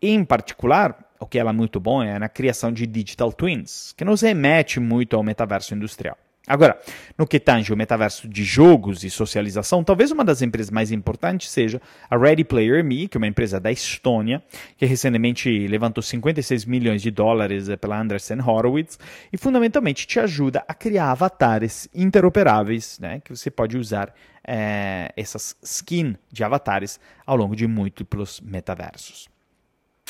Em 0.00 0.24
particular, 0.24 0.98
o 1.20 1.26
que 1.26 1.38
ela 1.38 1.50
é 1.50 1.52
muito 1.52 1.78
bom 1.78 2.02
é 2.02 2.18
na 2.18 2.28
criação 2.28 2.72
de 2.72 2.86
digital 2.86 3.32
twins, 3.32 3.92
que 3.96 4.04
nos 4.04 4.22
remete 4.22 4.80
muito 4.80 5.14
ao 5.14 5.22
metaverso 5.22 5.74
industrial. 5.74 6.18
Agora, 6.46 6.76
no 7.16 7.24
que 7.24 7.38
tange 7.38 7.72
o 7.72 7.76
metaverso 7.76 8.28
de 8.28 8.42
jogos 8.42 9.04
e 9.04 9.10
socialização, 9.10 9.84
talvez 9.84 10.10
uma 10.10 10.24
das 10.24 10.42
empresas 10.42 10.72
mais 10.72 10.90
importantes 10.90 11.48
seja 11.48 11.80
a 12.10 12.16
Ready 12.16 12.42
Player 12.42 12.84
Me, 12.84 13.06
que 13.06 13.16
é 13.16 13.18
uma 13.18 13.28
empresa 13.28 13.60
da 13.60 13.70
Estônia, 13.70 14.42
que 14.76 14.84
recentemente 14.84 15.68
levantou 15.68 16.02
56 16.02 16.64
milhões 16.64 17.00
de 17.00 17.12
dólares 17.12 17.68
eh, 17.68 17.76
pela 17.76 18.00
Anderson 18.00 18.40
Horowitz 18.44 18.98
e 19.32 19.38
fundamentalmente 19.38 20.04
te 20.04 20.18
ajuda 20.18 20.64
a 20.66 20.74
criar 20.74 21.12
avatares 21.12 21.88
interoperáveis, 21.94 22.98
né, 22.98 23.20
que 23.24 23.34
você 23.34 23.48
pode 23.48 23.78
usar 23.78 24.12
é, 24.44 25.12
essas 25.16 25.56
skins 25.62 26.16
de 26.32 26.42
avatares 26.42 26.98
ao 27.24 27.36
longo 27.36 27.54
de 27.54 27.68
múltiplos 27.68 28.40
metaversos. 28.40 29.31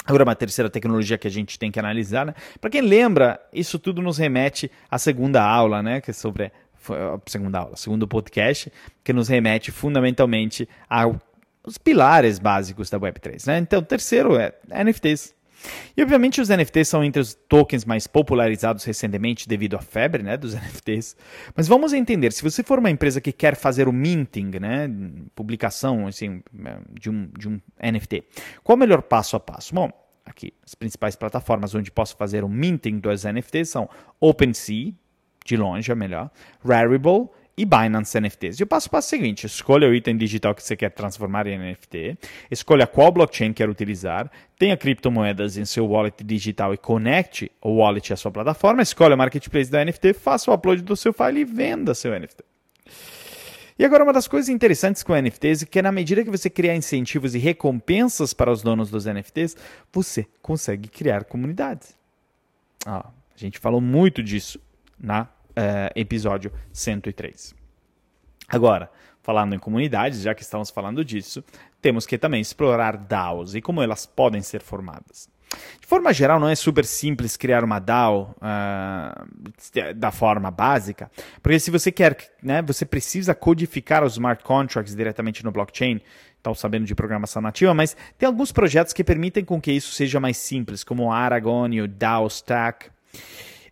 Agora, 0.04 0.24
uma 0.24 0.34
terceira 0.34 0.68
tecnologia 0.68 1.16
que 1.16 1.28
a 1.28 1.30
gente 1.30 1.58
tem 1.58 1.70
que 1.70 1.78
analisar, 1.78 2.26
né? 2.26 2.34
Para 2.60 2.70
quem 2.70 2.80
lembra, 2.80 3.40
isso 3.52 3.78
tudo 3.78 4.02
nos 4.02 4.18
remete 4.18 4.70
à 4.90 4.98
segunda 4.98 5.42
aula, 5.42 5.82
né? 5.82 6.00
Que 6.00 6.10
é 6.10 6.14
sobre 6.14 6.50
a 6.90 7.20
segunda 7.26 7.60
aula, 7.60 7.76
segundo 7.76 8.08
podcast, 8.08 8.72
que 9.04 9.12
nos 9.12 9.28
remete 9.28 9.70
fundamentalmente 9.70 10.68
aos 10.88 11.78
pilares 11.82 12.40
básicos 12.40 12.90
da 12.90 12.98
Web3, 12.98 13.46
né? 13.46 13.58
Então, 13.58 13.78
o 13.78 13.84
terceiro 13.84 14.36
é 14.36 14.52
NFTs. 14.68 15.34
E 15.96 16.02
obviamente 16.02 16.40
os 16.40 16.48
NFTs 16.48 16.88
são 16.88 17.04
entre 17.04 17.20
os 17.20 17.34
tokens 17.34 17.84
mais 17.84 18.06
popularizados 18.06 18.84
recentemente 18.84 19.48
devido 19.48 19.76
à 19.76 19.80
febre 19.80 20.22
né, 20.22 20.36
dos 20.36 20.54
NFTs. 20.56 21.16
Mas 21.54 21.68
vamos 21.68 21.92
entender, 21.92 22.32
se 22.32 22.42
você 22.42 22.62
for 22.62 22.78
uma 22.78 22.90
empresa 22.90 23.20
que 23.20 23.32
quer 23.32 23.56
fazer 23.56 23.88
o 23.88 23.92
minting, 23.92 24.50
né, 24.60 24.90
publicação 25.34 26.06
assim, 26.06 26.42
de, 26.92 27.10
um, 27.10 27.28
de 27.38 27.48
um 27.48 27.60
NFT, 27.82 28.24
qual 28.62 28.76
o 28.76 28.78
melhor 28.78 29.02
passo 29.02 29.36
a 29.36 29.40
passo? 29.40 29.74
Bom, 29.74 29.90
aqui 30.24 30.52
as 30.64 30.74
principais 30.74 31.16
plataformas 31.16 31.74
onde 31.74 31.90
posso 31.90 32.16
fazer 32.16 32.44
o 32.44 32.48
minting 32.48 32.98
dos 32.98 33.24
NFTs 33.24 33.68
são 33.68 33.88
OpenSea, 34.20 34.92
de 35.44 35.56
longe 35.56 35.90
é 35.90 35.94
melhor, 35.94 36.30
Rarible 36.64 37.28
e 37.56 37.64
Binance 37.64 38.18
NFTs. 38.18 38.60
E 38.60 38.62
o 38.62 38.66
passo 38.66 38.88
a 38.88 38.90
passo 38.90 39.14
é 39.14 39.18
o 39.18 39.20
seguinte: 39.20 39.46
escolha 39.46 39.88
o 39.88 39.94
item 39.94 40.16
digital 40.16 40.54
que 40.54 40.62
você 40.62 40.76
quer 40.76 40.90
transformar 40.90 41.46
em 41.46 41.58
NFT, 41.58 42.18
escolha 42.50 42.86
qual 42.86 43.12
blockchain 43.12 43.52
quer 43.52 43.68
utilizar, 43.68 44.30
tenha 44.58 44.76
criptomoedas 44.76 45.56
em 45.56 45.64
seu 45.64 45.86
wallet 45.86 46.22
digital 46.24 46.72
e 46.72 46.78
conecte 46.78 47.50
o 47.60 47.76
wallet 47.76 48.12
à 48.12 48.16
sua 48.16 48.30
plataforma, 48.30 48.82
escolha 48.82 49.14
o 49.14 49.18
marketplace 49.18 49.70
da 49.70 49.84
NFT, 49.84 50.14
faça 50.14 50.50
o 50.50 50.54
upload 50.54 50.82
do 50.82 50.96
seu 50.96 51.12
file 51.12 51.40
e 51.40 51.44
venda 51.44 51.94
seu 51.94 52.18
NFT. 52.18 52.44
E 53.78 53.84
agora, 53.84 54.04
uma 54.04 54.12
das 54.12 54.28
coisas 54.28 54.48
interessantes 54.48 55.02
com 55.02 55.14
NFTs 55.14 55.62
é 55.62 55.66
que, 55.66 55.80
na 55.80 55.90
medida 55.90 56.22
que 56.22 56.30
você 56.30 56.50
criar 56.50 56.76
incentivos 56.76 57.34
e 57.34 57.38
recompensas 57.38 58.32
para 58.34 58.50
os 58.50 58.62
donos 58.62 58.90
dos 58.90 59.06
NFTs, 59.06 59.56
você 59.92 60.26
consegue 60.40 60.88
criar 60.88 61.24
comunidades. 61.24 61.96
Ah, 62.86 63.08
a 63.34 63.38
gente 63.38 63.58
falou 63.58 63.80
muito 63.80 64.22
disso 64.22 64.60
na 65.00 65.26
uh, 65.52 65.92
episódio 65.94 66.52
103. 66.72 67.54
Agora, 68.48 68.90
falando 69.22 69.54
em 69.54 69.58
comunidades, 69.58 70.20
já 70.20 70.34
que 70.34 70.42
estamos 70.42 70.70
falando 70.70 71.04
disso, 71.04 71.42
temos 71.80 72.06
que 72.06 72.18
também 72.18 72.40
explorar 72.40 72.96
DAOs 72.96 73.54
e 73.54 73.60
como 73.60 73.82
elas 73.82 74.04
podem 74.04 74.42
ser 74.42 74.60
formadas. 74.60 75.30
De 75.80 75.86
forma 75.86 76.12
geral, 76.12 76.40
não 76.40 76.48
é 76.48 76.54
super 76.54 76.84
simples 76.84 77.36
criar 77.36 77.62
uma 77.62 77.78
DAO 77.78 78.34
uh, 78.38 79.94
da 79.94 80.10
forma 80.10 80.50
básica, 80.50 81.10
porque 81.42 81.58
se 81.58 81.70
você 81.70 81.92
quer, 81.92 82.16
né, 82.42 82.62
você 82.62 82.86
precisa 82.86 83.34
codificar 83.34 84.02
os 84.02 84.14
smart 84.14 84.42
contracts 84.42 84.96
diretamente 84.96 85.44
no 85.44 85.52
blockchain, 85.52 86.00
estão 86.36 86.54
sabendo 86.54 86.86
de 86.86 86.94
programação 86.94 87.42
nativa, 87.42 87.74
mas 87.74 87.96
tem 88.18 88.26
alguns 88.26 88.50
projetos 88.50 88.92
que 88.92 89.04
permitem 89.04 89.44
com 89.44 89.60
que 89.60 89.72
isso 89.72 89.92
seja 89.92 90.18
mais 90.18 90.36
simples, 90.38 90.82
como 90.82 91.04
o 91.04 91.12
Aragon 91.12 91.68
e 91.68 91.82
o 91.82 91.88
DAO 91.88 92.26
Stack. 92.26 92.90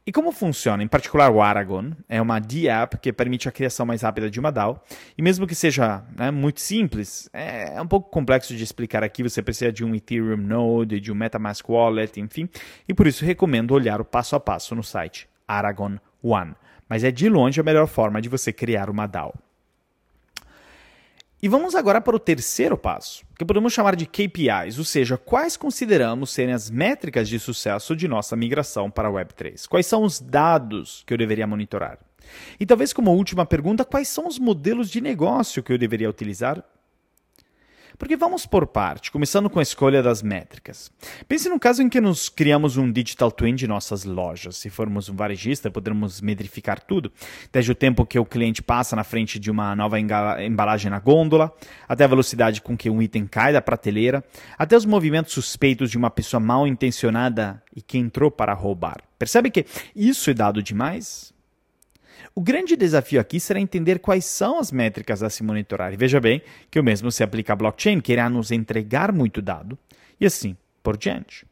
E 0.07 0.13
como 0.13 0.33
funciona? 0.33 0.83
Em 0.83 0.89
particular, 0.89 1.31
o 1.31 1.43
Aragon 1.43 1.93
é 2.09 2.21
uma 2.21 2.39
DApp 2.41 2.97
que 3.01 3.13
permite 3.13 3.49
a 3.49 3.53
criação 3.53 3.85
mais 3.85 4.03
rápida 4.03 4.31
de 4.31 4.41
uma 4.41 4.51
DAO. 4.51 4.83
E 5.17 5.23
mesmo 5.23 5.47
que 5.47 5.55
seja 5.55 6.03
né, 6.17 6.31
muito 6.31 6.61
simples, 6.61 7.29
é, 7.33 7.77
é, 7.77 7.83
um 7.83 7.87
pouco 7.87 8.11
complexo 8.11 8.57
de 8.57 8.65
explicar 8.65 9.05
aqui. 9.05 9.23
Você 9.23 9.43
precisa 9.43 9.71
de 9.71 9.85
um 9.85 9.95
Ethereum 9.95 10.39
Node, 10.39 11.01
de 11.01 11.13
um 11.13 11.15
MetaMask 11.15 11.69
Wallet, 11.69 12.19
enfim. 12.19 12.49
E 12.89 12.95
por 12.95 13.07
isso 13.07 13.25
recomendo 13.25 13.73
olhar 13.73 14.01
o 14.01 14.05
passo 14.05 14.35
a 14.35 14.41
passo 14.41 14.75
no 14.75 14.83
site 14.83 15.29
Aragon 15.47 15.99
One. 16.23 16.55
Mas 16.89 17.05
é 17.05 17.11
de 17.11 17.29
longe 17.29 17.61
a 17.61 17.65
melhor 17.65 17.87
forma 17.87 18.23
de 18.23 18.29
você 18.29 18.53
criar 18.53 18.89
uma 18.89 19.07
DAO. 19.07 19.35
E 21.43 21.49
vamos 21.49 21.75
agora 21.75 22.03
para 22.03 22.15
o 22.15 22.19
terceiro 22.19 22.77
passo, 22.77 23.25
que 23.39 23.47
podemos 23.47 23.73
chamar 23.73 23.97
de 23.97 24.05
KPIs, 24.05 24.79
ou 24.79 24.85
seja, 24.85 25.17
quais 25.17 25.57
consideramos 25.57 26.31
serem 26.31 26.53
as 26.53 26.69
métricas 26.69 27.31
de 27.31 27.39
sucesso 27.39 27.97
de 27.97 28.07
nossa 28.07 28.37
migração 28.37 28.91
para 28.91 29.09
a 29.09 29.11
Web3. 29.11 29.67
Quais 29.67 29.87
são 29.87 30.03
os 30.03 30.21
dados 30.21 31.03
que 31.07 31.15
eu 31.15 31.17
deveria 31.17 31.47
monitorar? 31.47 31.99
E 32.59 32.67
talvez 32.67 32.93
como 32.93 33.11
última 33.11 33.47
pergunta, 33.47 33.87
quais 33.87 34.09
são 34.09 34.29
os 34.29 34.39
modelos 34.39 34.91
de 34.91 35.01
negócio 35.01 35.63
que 35.63 35.73
eu 35.73 35.79
deveria 35.79 36.11
utilizar? 36.11 36.63
Porque 38.01 38.17
vamos 38.17 38.47
por 38.47 38.67
parte, 38.67 39.13
começando 39.13 39.51
com 39.51 39.59
a 39.59 39.63
escolha 39.63 40.03
das 40.03 40.23
métricas. 40.23 40.91
Pense 41.29 41.51
no 41.51 41.61
caso 41.61 41.83
em 41.83 41.89
que 41.89 42.01
nos 42.01 42.31
criamos 42.31 42.79
um 42.79 42.91
digital 42.91 43.31
twin 43.31 43.55
de 43.55 43.69
nossas 43.69 44.05
lojas. 44.05 44.57
Se 44.57 44.71
formos 44.71 45.11
um 45.11 45.15
varejista, 45.15 45.71
poderemos 45.71 46.19
metrificar 46.23 46.81
tudo, 46.81 47.13
desde 47.53 47.73
o 47.73 47.75
tempo 47.75 48.07
que 48.07 48.19
o 48.19 48.25
cliente 48.25 48.63
passa 48.63 48.97
na 48.97 49.05
frente 49.05 49.39
de 49.39 49.51
uma 49.51 49.77
nova 49.77 50.01
embalagem 50.01 50.91
na 50.91 50.99
gôndola, 50.99 51.53
até 51.87 52.05
a 52.05 52.09
velocidade 52.09 52.63
com 52.63 52.75
que 52.75 52.89
um 52.89 53.03
item 53.03 53.27
cai 53.27 53.53
da 53.53 53.61
prateleira, 53.61 54.25
até 54.57 54.75
os 54.75 54.87
movimentos 54.87 55.35
suspeitos 55.35 55.91
de 55.91 55.99
uma 55.99 56.09
pessoa 56.09 56.41
mal 56.41 56.67
intencionada 56.67 57.63
e 57.77 57.83
que 57.83 57.99
entrou 57.99 58.31
para 58.31 58.55
roubar. 58.55 59.03
Percebe 59.19 59.51
que 59.51 59.67
isso 59.95 60.31
é 60.31 60.35
dado 60.35 60.63
demais? 60.63 61.35
O 62.35 62.41
grande 62.41 62.77
desafio 62.77 63.21
aqui 63.21 63.41
será 63.41 63.61
entender 63.61 63.99
quais 63.99 64.25
são 64.25 64.59
as 64.59 64.71
métricas 64.71 65.23
a 65.23 65.31
se 65.31 65.43
monitorar. 65.43 65.93
E 65.93 65.97
veja 65.97 66.21
bem 66.21 66.43
que 66.71 66.79
o 66.79 66.85
mesmo 66.85 67.11
se 67.11 67.23
aplica 67.23 67.53
à 67.53 67.57
blockchain, 67.57 68.01
que 68.01 68.13
irá 68.13 68.29
nos 68.29 68.51
entregar 68.51 69.13
muito 69.13 69.43
dado 69.43 69.79
e 70.21 70.27
assim 70.27 70.57
por 70.83 70.97
diante. 70.97 71.47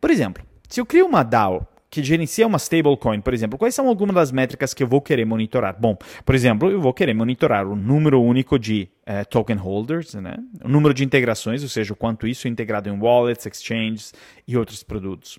Por 0.00 0.10
exemplo, 0.10 0.44
se 0.68 0.80
eu 0.80 0.86
crio 0.86 1.06
uma 1.06 1.22
DAO 1.22 1.66
que 1.90 2.02
gerencia 2.02 2.46
uma 2.46 2.58
stablecoin, 2.58 3.20
por 3.20 3.34
exemplo, 3.34 3.58
quais 3.58 3.74
são 3.74 3.88
algumas 3.88 4.14
das 4.14 4.32
métricas 4.32 4.72
que 4.72 4.82
eu 4.82 4.86
vou 4.86 5.00
querer 5.00 5.24
monitorar? 5.24 5.76
Bom, 5.78 5.96
por 6.24 6.34
exemplo, 6.34 6.70
eu 6.70 6.80
vou 6.80 6.94
querer 6.94 7.14
monitorar 7.14 7.66
o 7.66 7.74
número 7.74 8.22
único 8.22 8.58
de 8.58 8.88
uh, 9.02 9.26
token 9.28 9.56
holders, 9.56 10.14
né? 10.14 10.36
o 10.64 10.68
número 10.68 10.94
de 10.94 11.04
integrações, 11.04 11.62
ou 11.62 11.68
seja, 11.68 11.92
o 11.92 11.96
quanto 11.96 12.26
isso 12.26 12.46
é 12.46 12.50
integrado 12.50 12.88
em 12.88 12.98
wallets, 12.98 13.44
exchanges 13.44 14.14
e 14.46 14.56
outros 14.56 14.82
produtos 14.82 15.38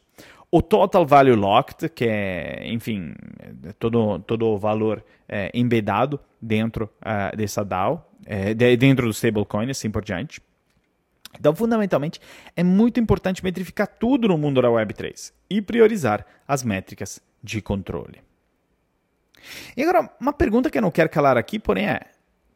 o 0.52 0.62
total 0.62 1.06
value 1.06 1.36
locked, 1.36 1.88
que 1.90 2.06
é, 2.06 2.68
enfim, 2.68 3.14
todo, 3.80 4.20
todo 4.20 4.48
o 4.48 4.58
valor 4.58 5.02
é, 5.28 5.50
embedado 5.54 6.20
dentro 6.42 6.90
uh, 7.02 7.36
dessa 7.36 7.64
DAO, 7.64 8.06
é, 8.26 8.54
dentro 8.54 9.08
do 9.08 9.14
stablecoin 9.14 9.70
assim 9.70 9.90
por 9.90 10.04
diante. 10.04 10.42
Então, 11.42 11.56
fundamentalmente, 11.56 12.22
é 12.56 12.64
muito 12.64 13.00
importante 13.00 13.44
metrificar 13.44 13.88
tudo 13.88 14.28
no 14.28 14.38
mundo 14.38 14.62
da 14.62 14.68
Web3 14.68 15.34
e 15.50 15.60
priorizar 15.60 16.24
as 16.48 16.64
métricas 16.64 17.20
de 17.44 17.64
controle. 17.64 18.22
E 19.76 19.82
agora, 19.82 20.08
uma 20.20 20.32
pergunta 20.32 20.70
que 20.70 20.78
eu 20.78 20.84
não 20.84 20.92
quero 20.92 21.10
calar 21.10 21.38
aqui, 21.38 21.58
porém 21.58 21.88
é: 21.88 22.02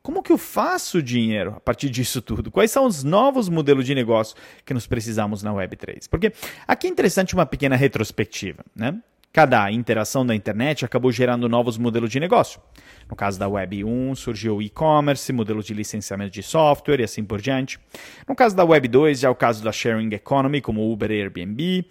como 0.03 0.21
que 0.21 0.31
eu 0.31 0.37
faço 0.37 1.01
dinheiro 1.01 1.55
a 1.57 1.59
partir 1.59 1.89
disso 1.89 2.21
tudo? 2.21 2.51
Quais 2.51 2.69
são 2.69 2.85
os 2.85 3.03
novos 3.03 3.49
modelos 3.49 3.87
de 3.87 3.95
negócio 3.95 4.35
que 4.63 4.71
nós 4.71 4.85
precisamos 4.85 5.41
na 5.41 5.51
Web3? 5.51 6.07
Porque 6.07 6.31
aqui 6.67 6.85
é 6.85 6.89
interessante 6.91 7.33
uma 7.33 7.47
pequena 7.47 7.75
retrospectiva, 7.75 8.63
né? 8.75 9.01
Cada 9.35 9.69
interação 9.69 10.25
da 10.25 10.33
internet 10.33 10.85
acabou 10.85 11.11
gerando 11.11 11.49
novos 11.49 11.77
modelos 11.77 12.09
de 12.09 12.21
negócio. 12.21 12.61
No 13.09 13.17
caso 13.17 13.37
da 13.37 13.49
Web 13.49 13.83
1, 13.83 14.15
surgiu 14.15 14.55
o 14.55 14.61
e-commerce, 14.61 15.33
modelos 15.33 15.65
de 15.65 15.73
licenciamento 15.73 16.31
de 16.31 16.41
software 16.41 17.01
e 17.01 17.03
assim 17.03 17.21
por 17.21 17.41
diante. 17.41 17.77
No 18.25 18.33
caso 18.33 18.55
da 18.55 18.63
Web 18.63 18.87
2, 18.87 19.19
já 19.19 19.27
é 19.27 19.31
o 19.31 19.35
caso 19.35 19.61
da 19.61 19.73
sharing 19.73 20.07
economy, 20.13 20.61
como 20.61 20.89
Uber 20.89 21.11
e 21.11 21.21
Airbnb, 21.21 21.85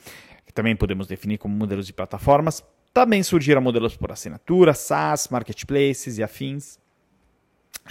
que 0.47 0.55
também 0.55 0.75
podemos 0.75 1.07
definir 1.07 1.37
como 1.37 1.55
modelos 1.55 1.87
de 1.87 1.93
plataformas. 1.93 2.65
Também 2.95 3.23
surgiram 3.23 3.61
modelos 3.61 3.95
por 3.95 4.11
assinatura, 4.11 4.73
SaaS, 4.73 5.29
marketplaces 5.29 6.17
e 6.17 6.23
afins. 6.23 6.79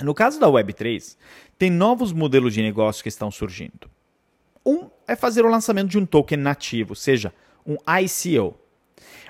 No 0.01 0.15
caso 0.15 0.39
da 0.39 0.47
Web3, 0.47 1.15
tem 1.59 1.69
novos 1.69 2.11
modelos 2.11 2.55
de 2.55 2.63
negócio 2.63 3.03
que 3.03 3.09
estão 3.09 3.29
surgindo. 3.29 3.87
Um 4.65 4.89
é 5.07 5.15
fazer 5.15 5.45
o 5.45 5.47
lançamento 5.47 5.89
de 5.89 5.99
um 5.99 6.07
token 6.07 6.39
nativo, 6.39 6.95
seja, 6.95 7.31
um 7.63 7.77
ICO. 8.01 8.62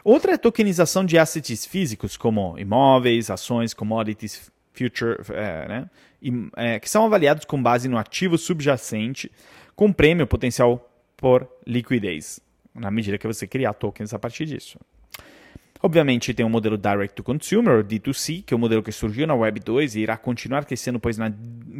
Outra 0.03 0.33
é 0.33 0.37
tokenização 0.37 1.05
de 1.05 1.17
assets 1.17 1.65
físicos, 1.65 2.17
como 2.17 2.57
imóveis, 2.57 3.29
ações, 3.29 3.73
commodities, 3.73 4.51
future, 4.73 5.17
é, 5.31 5.67
né? 5.67 5.89
e, 6.21 6.31
é, 6.55 6.79
que 6.79 6.89
são 6.89 7.05
avaliados 7.05 7.45
com 7.45 7.61
base 7.61 7.87
no 7.87 7.97
ativo 7.97 8.37
subjacente, 8.37 9.31
com 9.75 9.91
prêmio 9.91 10.27
potencial 10.27 10.89
por 11.15 11.47
liquidez, 11.65 12.39
na 12.73 12.91
medida 12.91 13.17
que 13.17 13.27
você 13.27 13.47
criar 13.47 13.73
tokens 13.73 14.13
a 14.13 14.19
partir 14.19 14.45
disso. 14.45 14.79
Obviamente 15.81 16.33
tem 16.33 16.45
o 16.45 16.49
modelo 16.49 16.77
Direct 16.77 17.13
to 17.13 17.23
Consumer, 17.23 17.75
ou 17.75 17.83
D2C, 17.83 18.43
que 18.45 18.53
é 18.53 18.57
o 18.57 18.59
modelo 18.59 18.81
que 18.81 18.91
surgiu 18.91 19.27
na 19.27 19.35
Web 19.35 19.59
2 19.59 19.95
e 19.95 19.99
irá 19.99 20.15
continuar 20.15 20.63
crescendo, 20.63 20.97
pois 20.97 21.17
na 21.17 21.31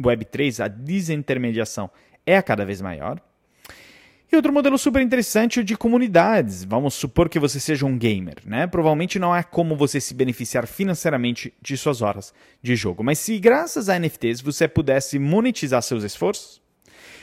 Web 0.04 0.26
3 0.26 0.60
a 0.60 0.68
desintermediação 0.68 1.90
é 2.26 2.40
cada 2.42 2.66
vez 2.66 2.82
maior. 2.82 3.18
E 4.32 4.36
outro 4.36 4.52
modelo 4.52 4.76
super 4.76 5.00
interessante 5.00 5.58
é 5.58 5.62
o 5.62 5.64
de 5.64 5.76
comunidades. 5.76 6.64
Vamos 6.64 6.94
supor 6.94 7.28
que 7.28 7.38
você 7.38 7.60
seja 7.60 7.86
um 7.86 7.96
gamer, 7.96 8.36
né? 8.44 8.66
Provavelmente 8.66 9.18
não 9.18 9.34
é 9.34 9.42
como 9.42 9.76
você 9.76 10.00
se 10.00 10.14
beneficiar 10.14 10.66
financeiramente 10.66 11.52
de 11.62 11.76
suas 11.76 12.02
horas 12.02 12.34
de 12.62 12.74
jogo, 12.74 13.04
mas 13.04 13.18
se 13.18 13.38
graças 13.38 13.88
a 13.88 13.98
NFTs 13.98 14.40
você 14.40 14.66
pudesse 14.66 15.18
monetizar 15.18 15.82
seus 15.82 16.02
esforços, 16.02 16.60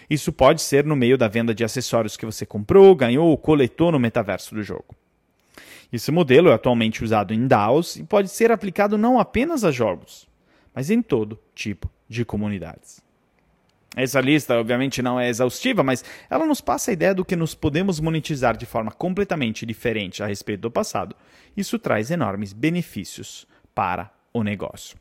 isso 0.10 0.32
pode 0.32 0.62
ser 0.62 0.86
no 0.86 0.96
meio 0.96 1.18
da 1.18 1.28
venda 1.28 1.56
de 1.56 1.64
acessórios 1.64 2.16
que 2.16 2.26
você 2.26 2.46
comprou, 2.46 2.94
ganhou 2.96 3.30
ou 3.30 3.38
coletou 3.38 3.92
no 3.92 4.00
metaverso 4.00 4.54
do 4.54 4.62
jogo. 4.62 4.96
Esse 5.92 6.12
modelo 6.12 6.50
é 6.50 6.54
atualmente 6.54 7.04
usado 7.04 7.34
em 7.34 7.48
DAOs 7.48 7.98
e 7.98 8.04
pode 8.04 8.30
ser 8.30 8.52
aplicado 8.52 8.98
não 8.98 9.20
apenas 9.20 9.66
a 9.66 9.72
jogos, 9.72 10.28
mas 10.74 10.90
em 10.90 11.02
todo 11.02 11.38
tipo 11.54 11.90
de 12.08 12.24
comunidades. 12.24 13.02
Essa 13.96 14.22
lista, 14.22 14.58
obviamente, 14.58 15.02
não 15.02 15.20
é 15.20 15.28
exaustiva, 15.28 15.84
mas 15.84 16.04
ela 16.30 16.46
nos 16.46 16.62
passa 16.62 16.92
a 16.92 16.94
ideia 16.94 17.14
do 17.14 17.26
que 17.26 17.36
nos 17.36 17.54
podemos 17.54 18.00
monetizar 18.00 18.56
de 18.56 18.66
forma 18.66 18.92
completamente 18.92 19.66
diferente 19.66 20.24
a 20.24 20.28
respeito 20.28 20.62
do 20.62 20.72
passado. 20.72 21.16
Isso 21.58 21.78
traz 21.78 22.10
enormes 22.10 22.54
benefícios 22.54 23.46
para 23.76 24.10
o 24.34 24.44
negócio. 24.44 24.98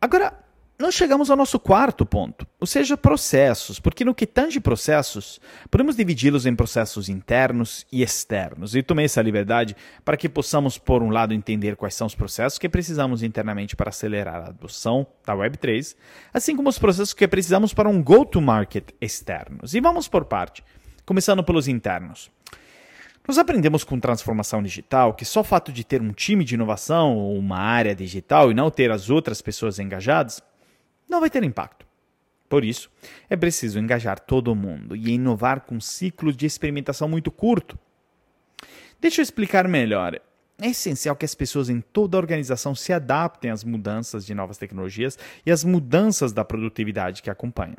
Agora, 0.00 0.32
nós 0.78 0.94
chegamos 0.94 1.30
ao 1.30 1.36
nosso 1.36 1.60
quarto 1.60 2.04
ponto, 2.04 2.46
ou 2.58 2.66
seja, 2.66 2.96
processos, 2.96 3.78
porque 3.78 4.04
no 4.04 4.14
que 4.14 4.26
tange 4.26 4.58
processos, 4.58 5.40
podemos 5.70 5.94
dividi-los 5.94 6.44
em 6.44 6.56
processos 6.56 7.08
internos 7.08 7.86
e 7.92 8.02
externos. 8.02 8.74
E 8.74 8.82
tomei 8.82 9.04
essa 9.04 9.22
liberdade 9.22 9.76
para 10.04 10.16
que 10.16 10.28
possamos, 10.28 10.78
por 10.78 11.02
um 11.02 11.10
lado, 11.10 11.34
entender 11.34 11.76
quais 11.76 11.94
são 11.94 12.06
os 12.06 12.14
processos 12.14 12.58
que 12.58 12.68
precisamos 12.68 13.22
internamente 13.22 13.76
para 13.76 13.90
acelerar 13.90 14.42
a 14.42 14.48
adoção 14.48 15.06
da 15.24 15.34
Web3, 15.34 15.94
assim 16.34 16.56
como 16.56 16.68
os 16.68 16.78
processos 16.78 17.14
que 17.14 17.28
precisamos 17.28 17.72
para 17.72 17.88
um 17.88 18.02
go-to-market 18.02 18.88
externos. 19.00 19.74
E 19.74 19.80
vamos 19.80 20.08
por 20.08 20.24
parte, 20.24 20.64
começando 21.04 21.44
pelos 21.44 21.68
internos. 21.68 22.30
Nós 23.28 23.38
aprendemos 23.38 23.84
com 23.84 24.00
transformação 24.00 24.60
digital 24.60 25.14
que 25.14 25.24
só 25.24 25.42
o 25.42 25.44
fato 25.44 25.70
de 25.70 25.84
ter 25.84 26.02
um 26.02 26.12
time 26.12 26.44
de 26.44 26.54
inovação 26.54 27.16
ou 27.16 27.38
uma 27.38 27.58
área 27.58 27.94
digital 27.94 28.50
e 28.50 28.54
não 28.54 28.68
ter 28.68 28.90
as 28.90 29.10
outras 29.10 29.40
pessoas 29.40 29.78
engajadas 29.78 30.42
não 31.12 31.20
vai 31.20 31.30
ter 31.30 31.44
impacto. 31.44 31.86
Por 32.48 32.64
isso, 32.64 32.90
é 33.30 33.36
preciso 33.36 33.78
engajar 33.78 34.18
todo 34.18 34.54
mundo 34.54 34.96
e 34.96 35.10
inovar 35.10 35.60
com 35.60 35.80
ciclos 35.80 36.36
de 36.36 36.46
experimentação 36.46 37.08
muito 37.08 37.30
curto. 37.30 37.78
Deixa 39.00 39.20
eu 39.20 39.22
explicar 39.22 39.68
melhor. 39.68 40.20
É 40.60 40.68
essencial 40.68 41.16
que 41.16 41.24
as 41.24 41.34
pessoas 41.34 41.68
em 41.68 41.80
toda 41.80 42.16
a 42.16 42.20
organização 42.20 42.74
se 42.74 42.92
adaptem 42.92 43.50
às 43.50 43.64
mudanças 43.64 44.24
de 44.24 44.34
novas 44.34 44.58
tecnologias 44.58 45.18
e 45.44 45.50
às 45.50 45.64
mudanças 45.64 46.32
da 46.32 46.44
produtividade 46.44 47.22
que 47.22 47.30
acompanham 47.30 47.76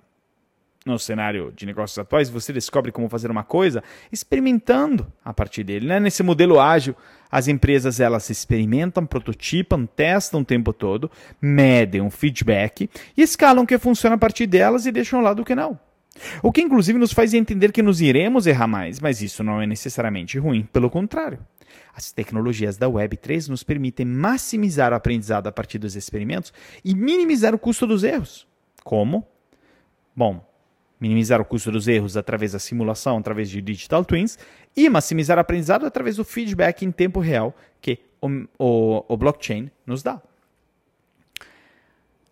no 0.86 1.00
cenário 1.00 1.54
de 1.56 1.66
negócios 1.66 1.98
atuais, 1.98 2.30
você 2.30 2.52
descobre 2.52 2.92
como 2.92 3.10
fazer 3.10 3.32
uma 3.32 3.44
coisa 3.44 3.84
experimentando 4.12 5.12
a 5.24 5.34
partir 5.34 5.64
dele. 5.64 5.88
Né? 5.88 6.00
Nesse 6.00 6.24
modelo 6.24 6.60
ágil, 6.60 6.96
as 7.32 7.48
empresas 7.48 8.00
elas 8.00 8.30
experimentam, 8.30 9.06
prototipam, 9.06 9.86
testam 9.86 10.42
o 10.42 10.46
tempo 10.46 10.74
todo, 10.74 11.10
medem 11.42 12.02
um 12.02 12.12
feedback 12.12 12.90
e 13.16 13.22
escalam 13.22 13.64
o 13.64 13.68
que 13.68 13.78
funciona 13.78 14.16
a 14.16 14.20
partir 14.20 14.46
delas 14.46 14.86
e 14.86 14.92
deixam 14.92 15.20
ao 15.20 15.26
lado 15.26 15.42
o 15.42 15.46
que 15.46 15.56
não. 15.56 15.80
O 16.44 16.52
que 16.52 16.62
inclusive 16.62 17.00
nos 17.00 17.12
faz 17.12 17.34
entender 17.34 17.72
que 17.72 17.82
nos 17.82 18.00
iremos 18.00 18.46
errar 18.46 18.68
mais, 18.68 19.00
mas 19.00 19.22
isso 19.22 19.44
não 19.44 19.62
é 19.62 19.66
necessariamente 19.66 20.38
ruim, 20.38 20.68
pelo 20.72 20.90
contrário. 20.90 21.40
As 21.96 22.12
tecnologias 22.12 22.78
da 22.78 22.88
Web3 22.88 23.50
nos 23.50 23.64
permitem 23.64 24.06
maximizar 24.06 24.92
o 24.92 24.96
aprendizado 24.96 25.48
a 25.48 25.52
partir 25.52 25.80
dos 25.80 25.96
experimentos 25.96 26.54
e 26.84 26.94
minimizar 26.94 27.54
o 27.56 27.60
custo 27.60 27.88
dos 27.88 28.04
erros. 28.04 28.48
Como? 28.84 29.28
Bom, 30.16 30.46
minimizar 31.04 31.42
o 31.42 31.46
custo 31.46 31.70
dos 31.70 31.90
erros 31.90 32.16
através 32.16 32.54
da 32.54 32.60
simulação, 32.60 33.18
através 33.18 33.50
de 33.50 33.62
digital 33.62 34.06
twins, 34.06 34.40
e 34.74 34.90
maximizar 34.90 35.38
o 35.38 35.42
aprendizado 35.42 35.86
através 35.86 36.16
do 36.16 36.24
feedback 36.24 36.86
em 36.86 36.92
tempo 36.92 37.20
real 37.20 37.54
que 37.82 38.00
o, 38.22 38.30
o, 38.58 39.06
o 39.10 39.18
blockchain 39.18 39.70
nos 39.86 40.02
dá. 40.02 40.22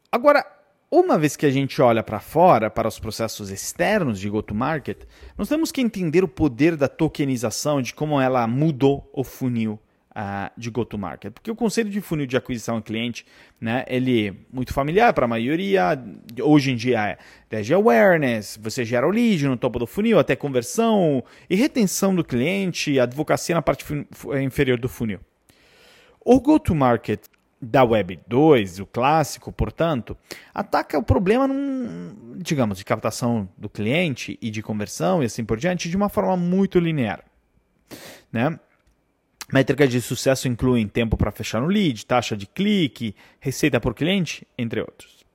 Agora, 0.10 0.46
uma 0.90 1.18
vez 1.18 1.36
que 1.36 1.46
a 1.46 1.52
gente 1.52 1.82
olha 1.82 2.02
para 2.02 2.22
fora, 2.22 2.70
para 2.70 2.88
os 2.88 2.98
processos 2.98 3.50
externos 3.50 4.18
de 4.18 4.30
go-to-market, 4.30 5.04
nós 5.38 5.50
temos 5.50 5.70
que 5.70 5.82
entender 5.82 6.24
o 6.24 6.28
poder 6.28 6.78
da 6.78 6.88
tokenização, 6.88 7.82
de 7.82 7.94
como 7.94 8.22
ela 8.22 8.48
mudou 8.48 9.10
o 9.12 9.22
funil 9.22 9.78
uh, 10.12 10.52
de 10.58 10.70
go-to-market. 10.70 11.34
Porque 11.34 11.52
o 11.52 11.56
conceito 11.56 11.90
de 11.90 12.02
funil 12.02 12.26
de 12.26 12.38
aquisição 12.38 12.76
ao 12.76 12.82
cliente, 12.82 13.26
né, 13.60 13.84
ele 13.88 14.30
é 14.30 14.34
muito 14.52 14.74
familiar 14.74 15.14
para 15.14 15.26
a 15.26 15.28
maioria. 15.28 16.02
Hoje 16.42 16.72
em 16.72 16.76
dia 16.76 17.10
é 17.10 17.18
desde 17.50 17.74
awareness, 17.74 18.60
você 18.62 18.86
gera 18.86 19.08
o 19.08 19.12
lead 19.12 19.48
no 19.48 19.58
topo 19.58 19.80
do 19.80 19.88
funil, 19.88 20.20
até 20.20 20.36
conversão 20.36 21.24
e 21.50 21.56
retenção 21.56 22.16
do 22.16 22.24
cliente, 22.24 23.00
advocacia 23.00 23.56
na 23.56 23.62
parte 23.62 23.86
inferior 24.42 24.80
do 24.80 24.88
funil. 24.90 25.20
O 26.24 26.40
go-to-market 26.40 27.22
da 27.62 27.84
Web 27.84 28.20
2, 28.28 28.80
o 28.80 28.86
clássico, 28.88 29.52
portanto, 29.52 30.18
ataca 30.54 30.98
o 30.98 31.04
problema, 31.04 31.48
num, 31.48 32.38
digamos, 32.38 32.80
de 32.80 32.86
captação 32.86 33.48
do 33.56 33.70
cliente 33.70 34.38
e 34.42 34.50
de 34.50 34.64
conversão 34.64 35.22
e 35.22 35.28
assim 35.28 35.46
por 35.46 35.58
diante, 35.58 35.88
de 35.88 35.96
uma 35.96 36.10
forma 36.10 36.36
muito 36.36 36.80
linear. 36.80 37.24
Né? 38.32 38.60
Métricas 39.52 39.90
de 39.90 40.02
sucesso 40.02 40.48
incluem 40.48 40.88
tempo 40.88 41.18
para 41.18 41.32
fechar 41.32 41.62
um 41.62 41.68
lead, 41.68 42.06
taxa 42.06 42.36
de 42.36 42.46
clique, 42.46 43.16
receita 43.40 43.80
por 43.80 43.94
cliente, 43.94 44.48
entre 44.58 44.82
outros. 44.82 45.26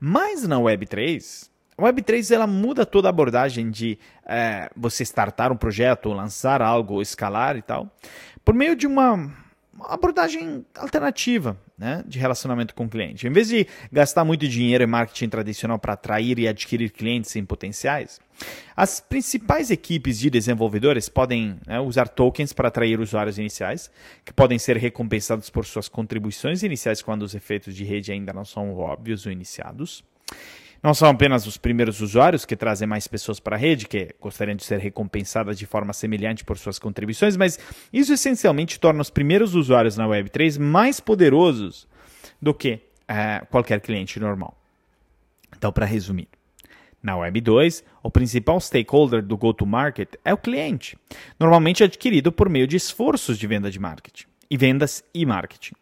Mas 0.00 0.46
na 0.46 0.58
Web 0.58 0.86
3, 0.86 1.50
a 1.76 1.84
Web 1.84 2.02
3 2.02 2.30
ela 2.30 2.46
muda 2.46 2.84
toda 2.84 3.08
a 3.08 3.10
abordagem 3.10 3.70
de 3.70 3.98
é, 4.26 4.70
você 4.76 5.02
startar 5.02 5.52
um 5.52 5.56
projeto, 5.56 6.12
lançar 6.12 6.60
algo, 6.60 7.00
escalar 7.00 7.56
e 7.56 7.62
tal, 7.62 7.90
por 8.44 8.54
meio 8.54 8.76
de 8.76 8.86
uma 8.86 9.32
abordagem 9.84 10.64
alternativa 10.76 11.58
né, 11.76 12.02
de 12.06 12.18
relacionamento 12.18 12.74
com 12.74 12.84
o 12.84 12.88
cliente. 12.88 13.26
Em 13.26 13.30
vez 13.30 13.48
de 13.48 13.66
gastar 13.92 14.24
muito 14.24 14.48
dinheiro 14.48 14.82
em 14.82 14.86
marketing 14.86 15.28
tradicional 15.28 15.78
para 15.78 15.92
atrair 15.92 16.38
e 16.38 16.48
adquirir 16.48 16.90
clientes 16.90 17.34
em 17.36 17.44
potenciais, 17.44 18.20
as 18.76 19.00
principais 19.00 19.70
equipes 19.70 20.18
de 20.18 20.30
desenvolvedores 20.30 21.08
podem 21.08 21.58
né, 21.66 21.78
usar 21.80 22.08
tokens 22.08 22.52
para 22.52 22.68
atrair 22.68 23.00
usuários 23.00 23.38
iniciais, 23.38 23.90
que 24.24 24.32
podem 24.32 24.58
ser 24.58 24.76
recompensados 24.76 25.50
por 25.50 25.64
suas 25.64 25.88
contribuições 25.88 26.62
iniciais 26.62 27.02
quando 27.02 27.22
os 27.22 27.34
efeitos 27.34 27.74
de 27.74 27.84
rede 27.84 28.12
ainda 28.12 28.32
não 28.32 28.44
são 28.44 28.74
óbvios 28.76 29.26
ou 29.26 29.32
iniciados. 29.32 30.04
Não 30.82 30.94
são 30.94 31.08
apenas 31.08 31.46
os 31.46 31.56
primeiros 31.56 32.00
usuários 32.00 32.44
que 32.44 32.56
trazem 32.56 32.86
mais 32.86 33.08
pessoas 33.08 33.40
para 33.40 33.56
a 33.56 33.58
rede, 33.58 33.86
que 33.86 34.14
gostariam 34.20 34.56
de 34.56 34.64
ser 34.64 34.78
recompensadas 34.78 35.58
de 35.58 35.66
forma 35.66 35.92
semelhante 35.92 36.44
por 36.44 36.56
suas 36.56 36.78
contribuições, 36.78 37.36
mas 37.36 37.58
isso 37.92 38.12
essencialmente 38.12 38.78
torna 38.78 39.00
os 39.00 39.10
primeiros 39.10 39.54
usuários 39.54 39.96
na 39.96 40.06
Web3 40.06 40.58
mais 40.58 41.00
poderosos 41.00 41.88
do 42.40 42.54
que 42.54 42.80
é, 43.08 43.44
qualquer 43.50 43.80
cliente 43.80 44.20
normal. 44.20 44.56
Então, 45.56 45.72
para 45.72 45.84
resumir, 45.84 46.28
na 47.02 47.16
Web 47.16 47.40
2, 47.40 47.84
o 48.02 48.10
principal 48.10 48.60
stakeholder 48.60 49.22
do 49.22 49.36
go-to-market 49.36 50.14
é 50.24 50.32
o 50.32 50.38
cliente, 50.38 50.96
normalmente 51.38 51.82
adquirido 51.82 52.30
por 52.30 52.48
meio 52.48 52.66
de 52.66 52.76
esforços 52.76 53.38
de 53.38 53.46
venda 53.46 53.70
de 53.70 53.78
marketing, 53.78 54.26
e 54.50 54.56
vendas 54.56 55.02
e 55.12 55.26
marketing. 55.26 55.74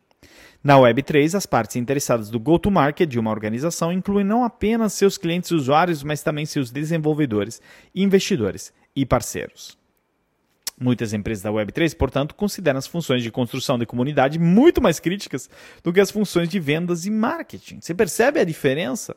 Na 0.67 0.75
Web3, 0.79 1.37
as 1.37 1.47
partes 1.47 1.77
interessadas 1.77 2.29
do 2.29 2.41
go-to-market 2.41 3.09
de 3.09 3.21
uma 3.21 3.31
organização 3.31 3.93
incluem 3.93 4.27
não 4.27 4.43
apenas 4.43 4.95
seus 4.95 5.17
clientes 5.17 5.53
usuários, 5.53 6.03
mas 6.03 6.25
também 6.25 6.45
seus 6.45 6.73
desenvolvedores, 6.73 7.63
investidores 7.95 8.73
e 8.97 9.07
parceiros. 9.07 9.79
Muitas 10.77 11.13
empresas 11.13 11.45
da 11.45 11.53
Web3, 11.53 11.97
portanto, 11.97 12.35
consideram 12.35 12.79
as 12.79 12.87
funções 12.89 13.23
de 13.23 13.31
construção 13.31 13.79
de 13.79 13.87
comunidade 13.87 14.41
muito 14.41 14.83
mais 14.83 14.99
críticas 14.99 15.49
do 15.85 15.93
que 15.93 16.01
as 16.01 16.11
funções 16.11 16.49
de 16.49 16.59
vendas 16.59 17.07
e 17.07 17.13
marketing. 17.13 17.79
Você 17.81 17.95
percebe 17.95 18.41
a 18.41 18.45
diferença? 18.45 19.15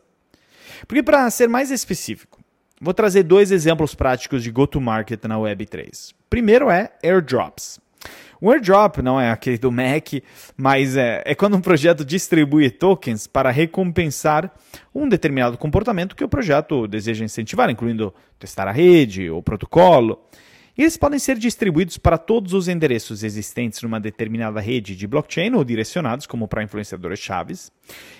Porque, 0.88 1.02
para 1.02 1.28
ser 1.32 1.50
mais 1.50 1.72
específico, 1.72 2.40
vou 2.80 2.94
trazer 2.94 3.24
dois 3.24 3.52
exemplos 3.52 3.96
práticos 3.96 4.44
de 4.44 4.52
go-to-market 4.52 5.24
na 5.24 5.38
Web3. 5.38 6.14
Primeiro 6.30 6.70
é 6.70 6.92
airdrops. 7.04 7.80
O 8.42 8.52
airdrop 8.52 8.98
não 9.02 9.20
é 9.20 9.32
aquele 9.32 9.58
do 9.58 9.72
Mac, 9.72 10.14
mas 10.56 10.96
é, 10.96 11.22
é 11.26 11.36
quando 11.36 11.58
um 11.58 11.62
projeto 11.62 12.06
distribui 12.06 12.70
tokens 12.70 13.28
para 13.28 13.52
recompensar 13.52 14.52
um 14.96 15.10
determinado 15.10 15.58
comportamento 15.58 16.16
que 16.16 16.24
o 16.24 16.30
projeto 16.30 16.88
deseja 16.88 17.26
incentivar, 17.26 17.70
incluindo 17.70 18.14
testar 18.38 18.68
a 18.68 18.72
rede 18.72 19.30
ou 19.30 19.44
protocolo. 19.44 20.20
E 20.80 20.84
eles 20.84 20.96
podem 20.96 21.20
ser 21.20 21.38
distribuídos 21.38 21.98
para 21.98 22.18
todos 22.18 22.54
os 22.54 22.70
endereços 22.70 23.22
existentes 23.22 23.82
numa 23.82 24.00
determinada 24.00 24.62
rede 24.62 24.96
de 24.96 25.06
blockchain 25.06 25.54
ou 25.54 25.66
direcionados 25.66 26.26
como 26.26 26.48
para 26.48 26.64
influenciadores 26.64 27.20
chaves. 27.20 27.70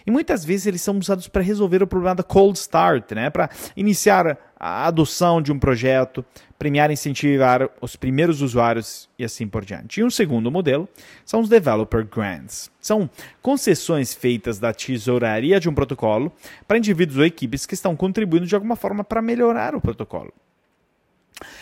E 0.06 0.12
muitas 0.12 0.44
vezes 0.44 0.66
eles 0.66 0.82
são 0.82 0.98
usados 1.00 1.30
para 1.30 1.42
resolver 1.42 1.82
o 1.82 1.88
problema 1.88 2.16
da 2.16 2.24
cold 2.24 2.60
start, 2.60 3.14
né? 3.14 3.30
para 3.30 3.50
iniciar 3.78 4.49
a 4.60 4.88
adoção 4.88 5.42
de 5.42 5.52
um 5.52 5.58
projeto, 5.58 6.26
premiar 6.58 6.90
e 6.90 6.94
incentivar 6.94 7.70
os 7.80 7.96
primeiros 7.96 8.42
usuários 8.42 9.10
e 9.18 9.24
assim 9.24 9.48
por 9.48 9.64
diante. 9.64 10.02
E 10.02 10.04
um 10.04 10.10
segundo 10.10 10.52
modelo 10.52 10.90
são 11.26 11.40
os 11.40 11.48
Developer 11.48 12.06
Grants. 12.06 12.70
São 12.82 13.10
concessões 13.42 14.14
feitas 14.14 14.60
da 14.60 14.74
tesouraria 14.74 15.60
de 15.60 15.70
um 15.70 15.74
protocolo 15.74 16.32
para 16.68 16.78
indivíduos 16.78 17.18
ou 17.18 17.26
equipes 17.26 17.66
que 17.66 17.74
estão 17.74 17.96
contribuindo 17.96 18.46
de 18.46 18.56
alguma 18.56 18.76
forma 18.76 19.04
para 19.04 19.22
melhorar 19.22 19.74
o 19.74 19.82
protocolo. 19.82 20.34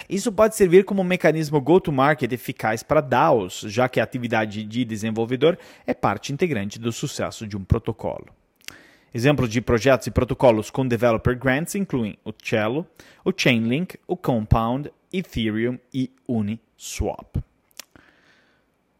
Isso 0.09 0.31
pode 0.31 0.55
servir 0.55 0.85
como 0.85 1.01
um 1.01 1.05
mecanismo 1.05 1.61
go-to-market 1.61 2.31
eficaz 2.31 2.81
para 2.81 3.01
DAOs, 3.01 3.61
já 3.67 3.87
que 3.87 3.99
a 3.99 4.03
atividade 4.03 4.63
de 4.63 4.83
desenvolvedor 4.83 5.55
é 5.85 5.93
parte 5.93 6.33
integrante 6.33 6.79
do 6.79 6.91
sucesso 6.91 7.45
de 7.45 7.55
um 7.55 7.63
protocolo. 7.63 8.27
Exemplos 9.17 9.49
de 9.49 9.61
projetos 9.61 10.05
e 10.05 10.11
protocolos 10.11 10.69
com 10.69 10.87
developer 10.87 11.35
grants 11.35 11.73
incluem 11.73 12.19
o 12.23 12.31
Cello, 12.31 12.85
o 13.25 13.33
Chainlink, 13.35 13.97
o 14.05 14.15
Compound, 14.15 14.91
Ethereum 15.11 15.79
e 15.91 16.11
Uniswap. 16.27 17.43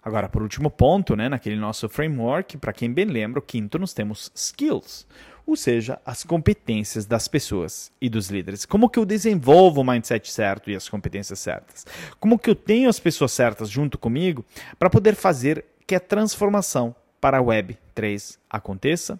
Agora, 0.04 0.28
por 0.28 0.42
último 0.42 0.72
ponto, 0.72 1.16
né, 1.16 1.30
naquele 1.30 1.56
nosso 1.56 1.88
framework, 1.88 2.58
para 2.58 2.74
quem 2.74 2.92
bem 2.92 3.06
lembra, 3.06 3.38
o 3.38 3.44
quinto, 3.44 3.78
nós 3.78 3.94
temos 3.94 4.32
skills, 4.34 5.06
ou 5.46 5.56
seja, 5.56 6.02
as 6.04 6.24
competências 6.24 7.06
das 7.06 7.28
pessoas 7.28 7.92
e 8.02 8.10
dos 8.10 8.32
líderes. 8.32 8.66
Como 8.66 8.90
que 8.90 8.98
eu 8.98 9.06
desenvolvo 9.06 9.82
o 9.82 9.84
mindset 9.84 10.32
certo 10.32 10.72
e 10.72 10.76
as 10.76 10.90
competências 10.90 11.38
certas? 11.38 11.86
Como 12.20 12.40
que 12.40 12.50
eu 12.50 12.56
tenho 12.56 12.90
as 12.90 13.00
pessoas 13.00 13.34
certas 13.34 13.70
junto 13.70 14.00
comigo 14.00 14.44
para 14.80 14.90
poder 14.90 15.14
fazer 15.14 15.64
que 15.86 15.94
a 15.94 16.00
transformação 16.00 16.96
para 17.22 17.38
a 17.38 17.42
Web 17.44 17.78
3 17.94 18.40
aconteça? 18.50 19.20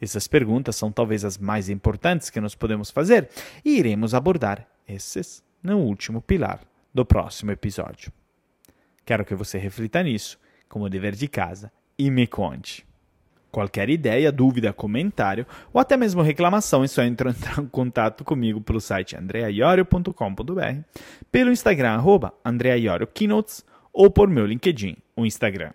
Essas 0.00 0.26
perguntas 0.26 0.76
são 0.76 0.92
talvez 0.92 1.24
as 1.24 1.38
mais 1.38 1.68
importantes 1.68 2.30
que 2.30 2.40
nós 2.40 2.54
podemos 2.54 2.90
fazer 2.90 3.28
e 3.64 3.78
iremos 3.78 4.14
abordar 4.14 4.66
esses 4.86 5.42
no 5.62 5.78
último 5.78 6.20
pilar 6.20 6.60
do 6.92 7.04
próximo 7.04 7.50
episódio. 7.50 8.12
Quero 9.04 9.24
que 9.24 9.34
você 9.34 9.58
reflita 9.58 10.02
nisso 10.02 10.38
como 10.68 10.88
dever 10.90 11.14
de 11.14 11.28
casa 11.28 11.72
e 11.98 12.10
me 12.10 12.26
conte. 12.26 12.86
Qualquer 13.50 13.88
ideia, 13.88 14.30
dúvida, 14.30 14.72
comentário 14.72 15.46
ou 15.72 15.80
até 15.80 15.96
mesmo 15.96 16.20
reclamação 16.20 16.84
é 16.84 16.86
só 16.86 17.02
entrar 17.02 17.34
em 17.58 17.66
contato 17.72 18.22
comigo 18.22 18.60
pelo 18.60 18.80
site 18.80 19.16
andreaiorio.com.br, 19.16 20.80
pelo 21.32 21.50
Instagram 21.50 21.92
arroba 21.92 22.34
ou 23.92 24.10
por 24.10 24.28
meu 24.28 24.44
LinkedIn, 24.44 24.98
o 25.16 25.24
Instagram. 25.24 25.72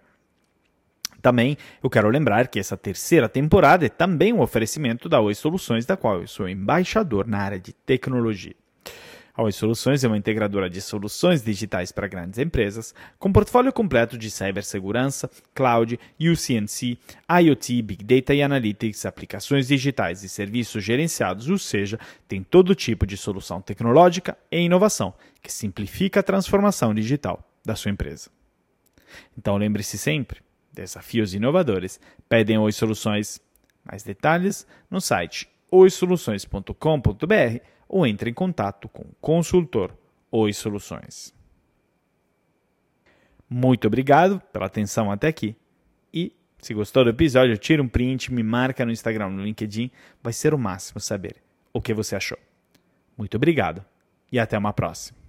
Também 1.22 1.58
eu 1.84 1.90
quero 1.90 2.10
lembrar 2.10 2.48
que 2.48 2.60
essa 2.60 2.76
terceira 2.76 3.30
temporada 3.30 3.86
é 3.86 3.90
também 3.90 4.34
um 4.34 4.42
oferecimento 4.42 5.08
da 5.08 5.22
Oi 5.22 5.36
Soluções, 5.36 5.86
da 5.86 5.96
qual 5.96 6.22
eu 6.22 6.28
sou 6.28 6.50
embaixador 6.50 7.28
na 7.28 7.38
área 7.38 7.60
de 7.60 7.74
tecnologia. 7.74 8.56
A 9.34 9.44
Oi 9.44 9.52
Soluções 9.54 10.04
é 10.04 10.08
uma 10.08 10.18
integradora 10.18 10.70
de 10.70 10.82
soluções 10.82 11.42
digitais 11.42 11.92
para 11.92 12.08
grandes 12.08 12.38
empresas, 12.38 12.94
com 13.18 13.32
portfólio 13.32 13.72
completo 13.72 14.18
de 14.18 14.30
cibersegurança, 14.30 15.30
cloud, 15.56 15.98
UCNC, 16.20 16.98
IoT, 17.42 17.82
Big 17.82 18.04
Data 18.04 18.34
e 18.34 18.42
Analytics, 18.44 19.06
aplicações 19.06 19.68
digitais 19.68 20.24
e 20.24 20.30
serviços 20.30 20.84
gerenciados, 20.84 21.50
ou 21.50 21.58
seja, 21.58 21.98
tem 22.28 22.44
todo 22.44 22.76
tipo 22.76 23.08
de 23.08 23.16
solução 23.16 23.62
tecnológica 23.62 24.38
e 24.52 24.60
inovação 24.60 25.14
que 25.42 25.52
simplifica 25.52 26.20
a 26.20 26.24
transformação 26.24 26.94
digital 26.94 27.42
da 27.64 27.76
sua 27.76 27.92
empresa. 27.92 28.30
Então 29.38 29.56
lembre-se 29.56 29.98
sempre, 29.98 30.42
desafios 30.72 31.34
inovadores 31.34 32.00
pedem 32.28 32.58
Oi 32.58 32.72
Soluções. 32.72 33.42
Mais 33.84 34.04
detalhes 34.04 34.68
no 34.90 35.02
site 35.02 35.50
oisoluções.com.br 35.72 37.64
ou 37.88 38.06
entre 38.06 38.30
em 38.30 38.34
contato 38.34 38.90
com 38.90 39.04
o 39.04 39.16
consultor 39.20 39.98
Oi 40.30 40.54
Soluções. 40.54 41.34
Muito 43.50 43.88
obrigado 43.88 44.40
pela 44.52 44.66
atenção 44.66 45.12
até 45.12 45.28
aqui 45.28 45.56
e 46.14 46.34
se 46.62 46.74
gostou 46.74 47.04
do 47.04 47.10
episódio, 47.10 47.58
tira 47.58 47.82
um 47.82 47.88
print, 47.88 48.32
me 48.32 48.44
marca 48.44 48.86
no 48.86 48.92
Instagram, 48.92 49.30
no 49.30 49.44
LinkedIn, 49.44 49.90
vai 50.22 50.32
ser 50.32 50.54
o 50.54 50.58
máximo 50.58 51.00
saber 51.00 51.38
o 51.74 51.82
que 51.82 51.94
você 51.94 52.16
achou. 52.16 52.38
Muito 53.18 53.36
obrigado 53.36 53.84
e 54.32 54.40
até 54.40 54.58
uma 54.58 54.74
próxima. 54.74 55.21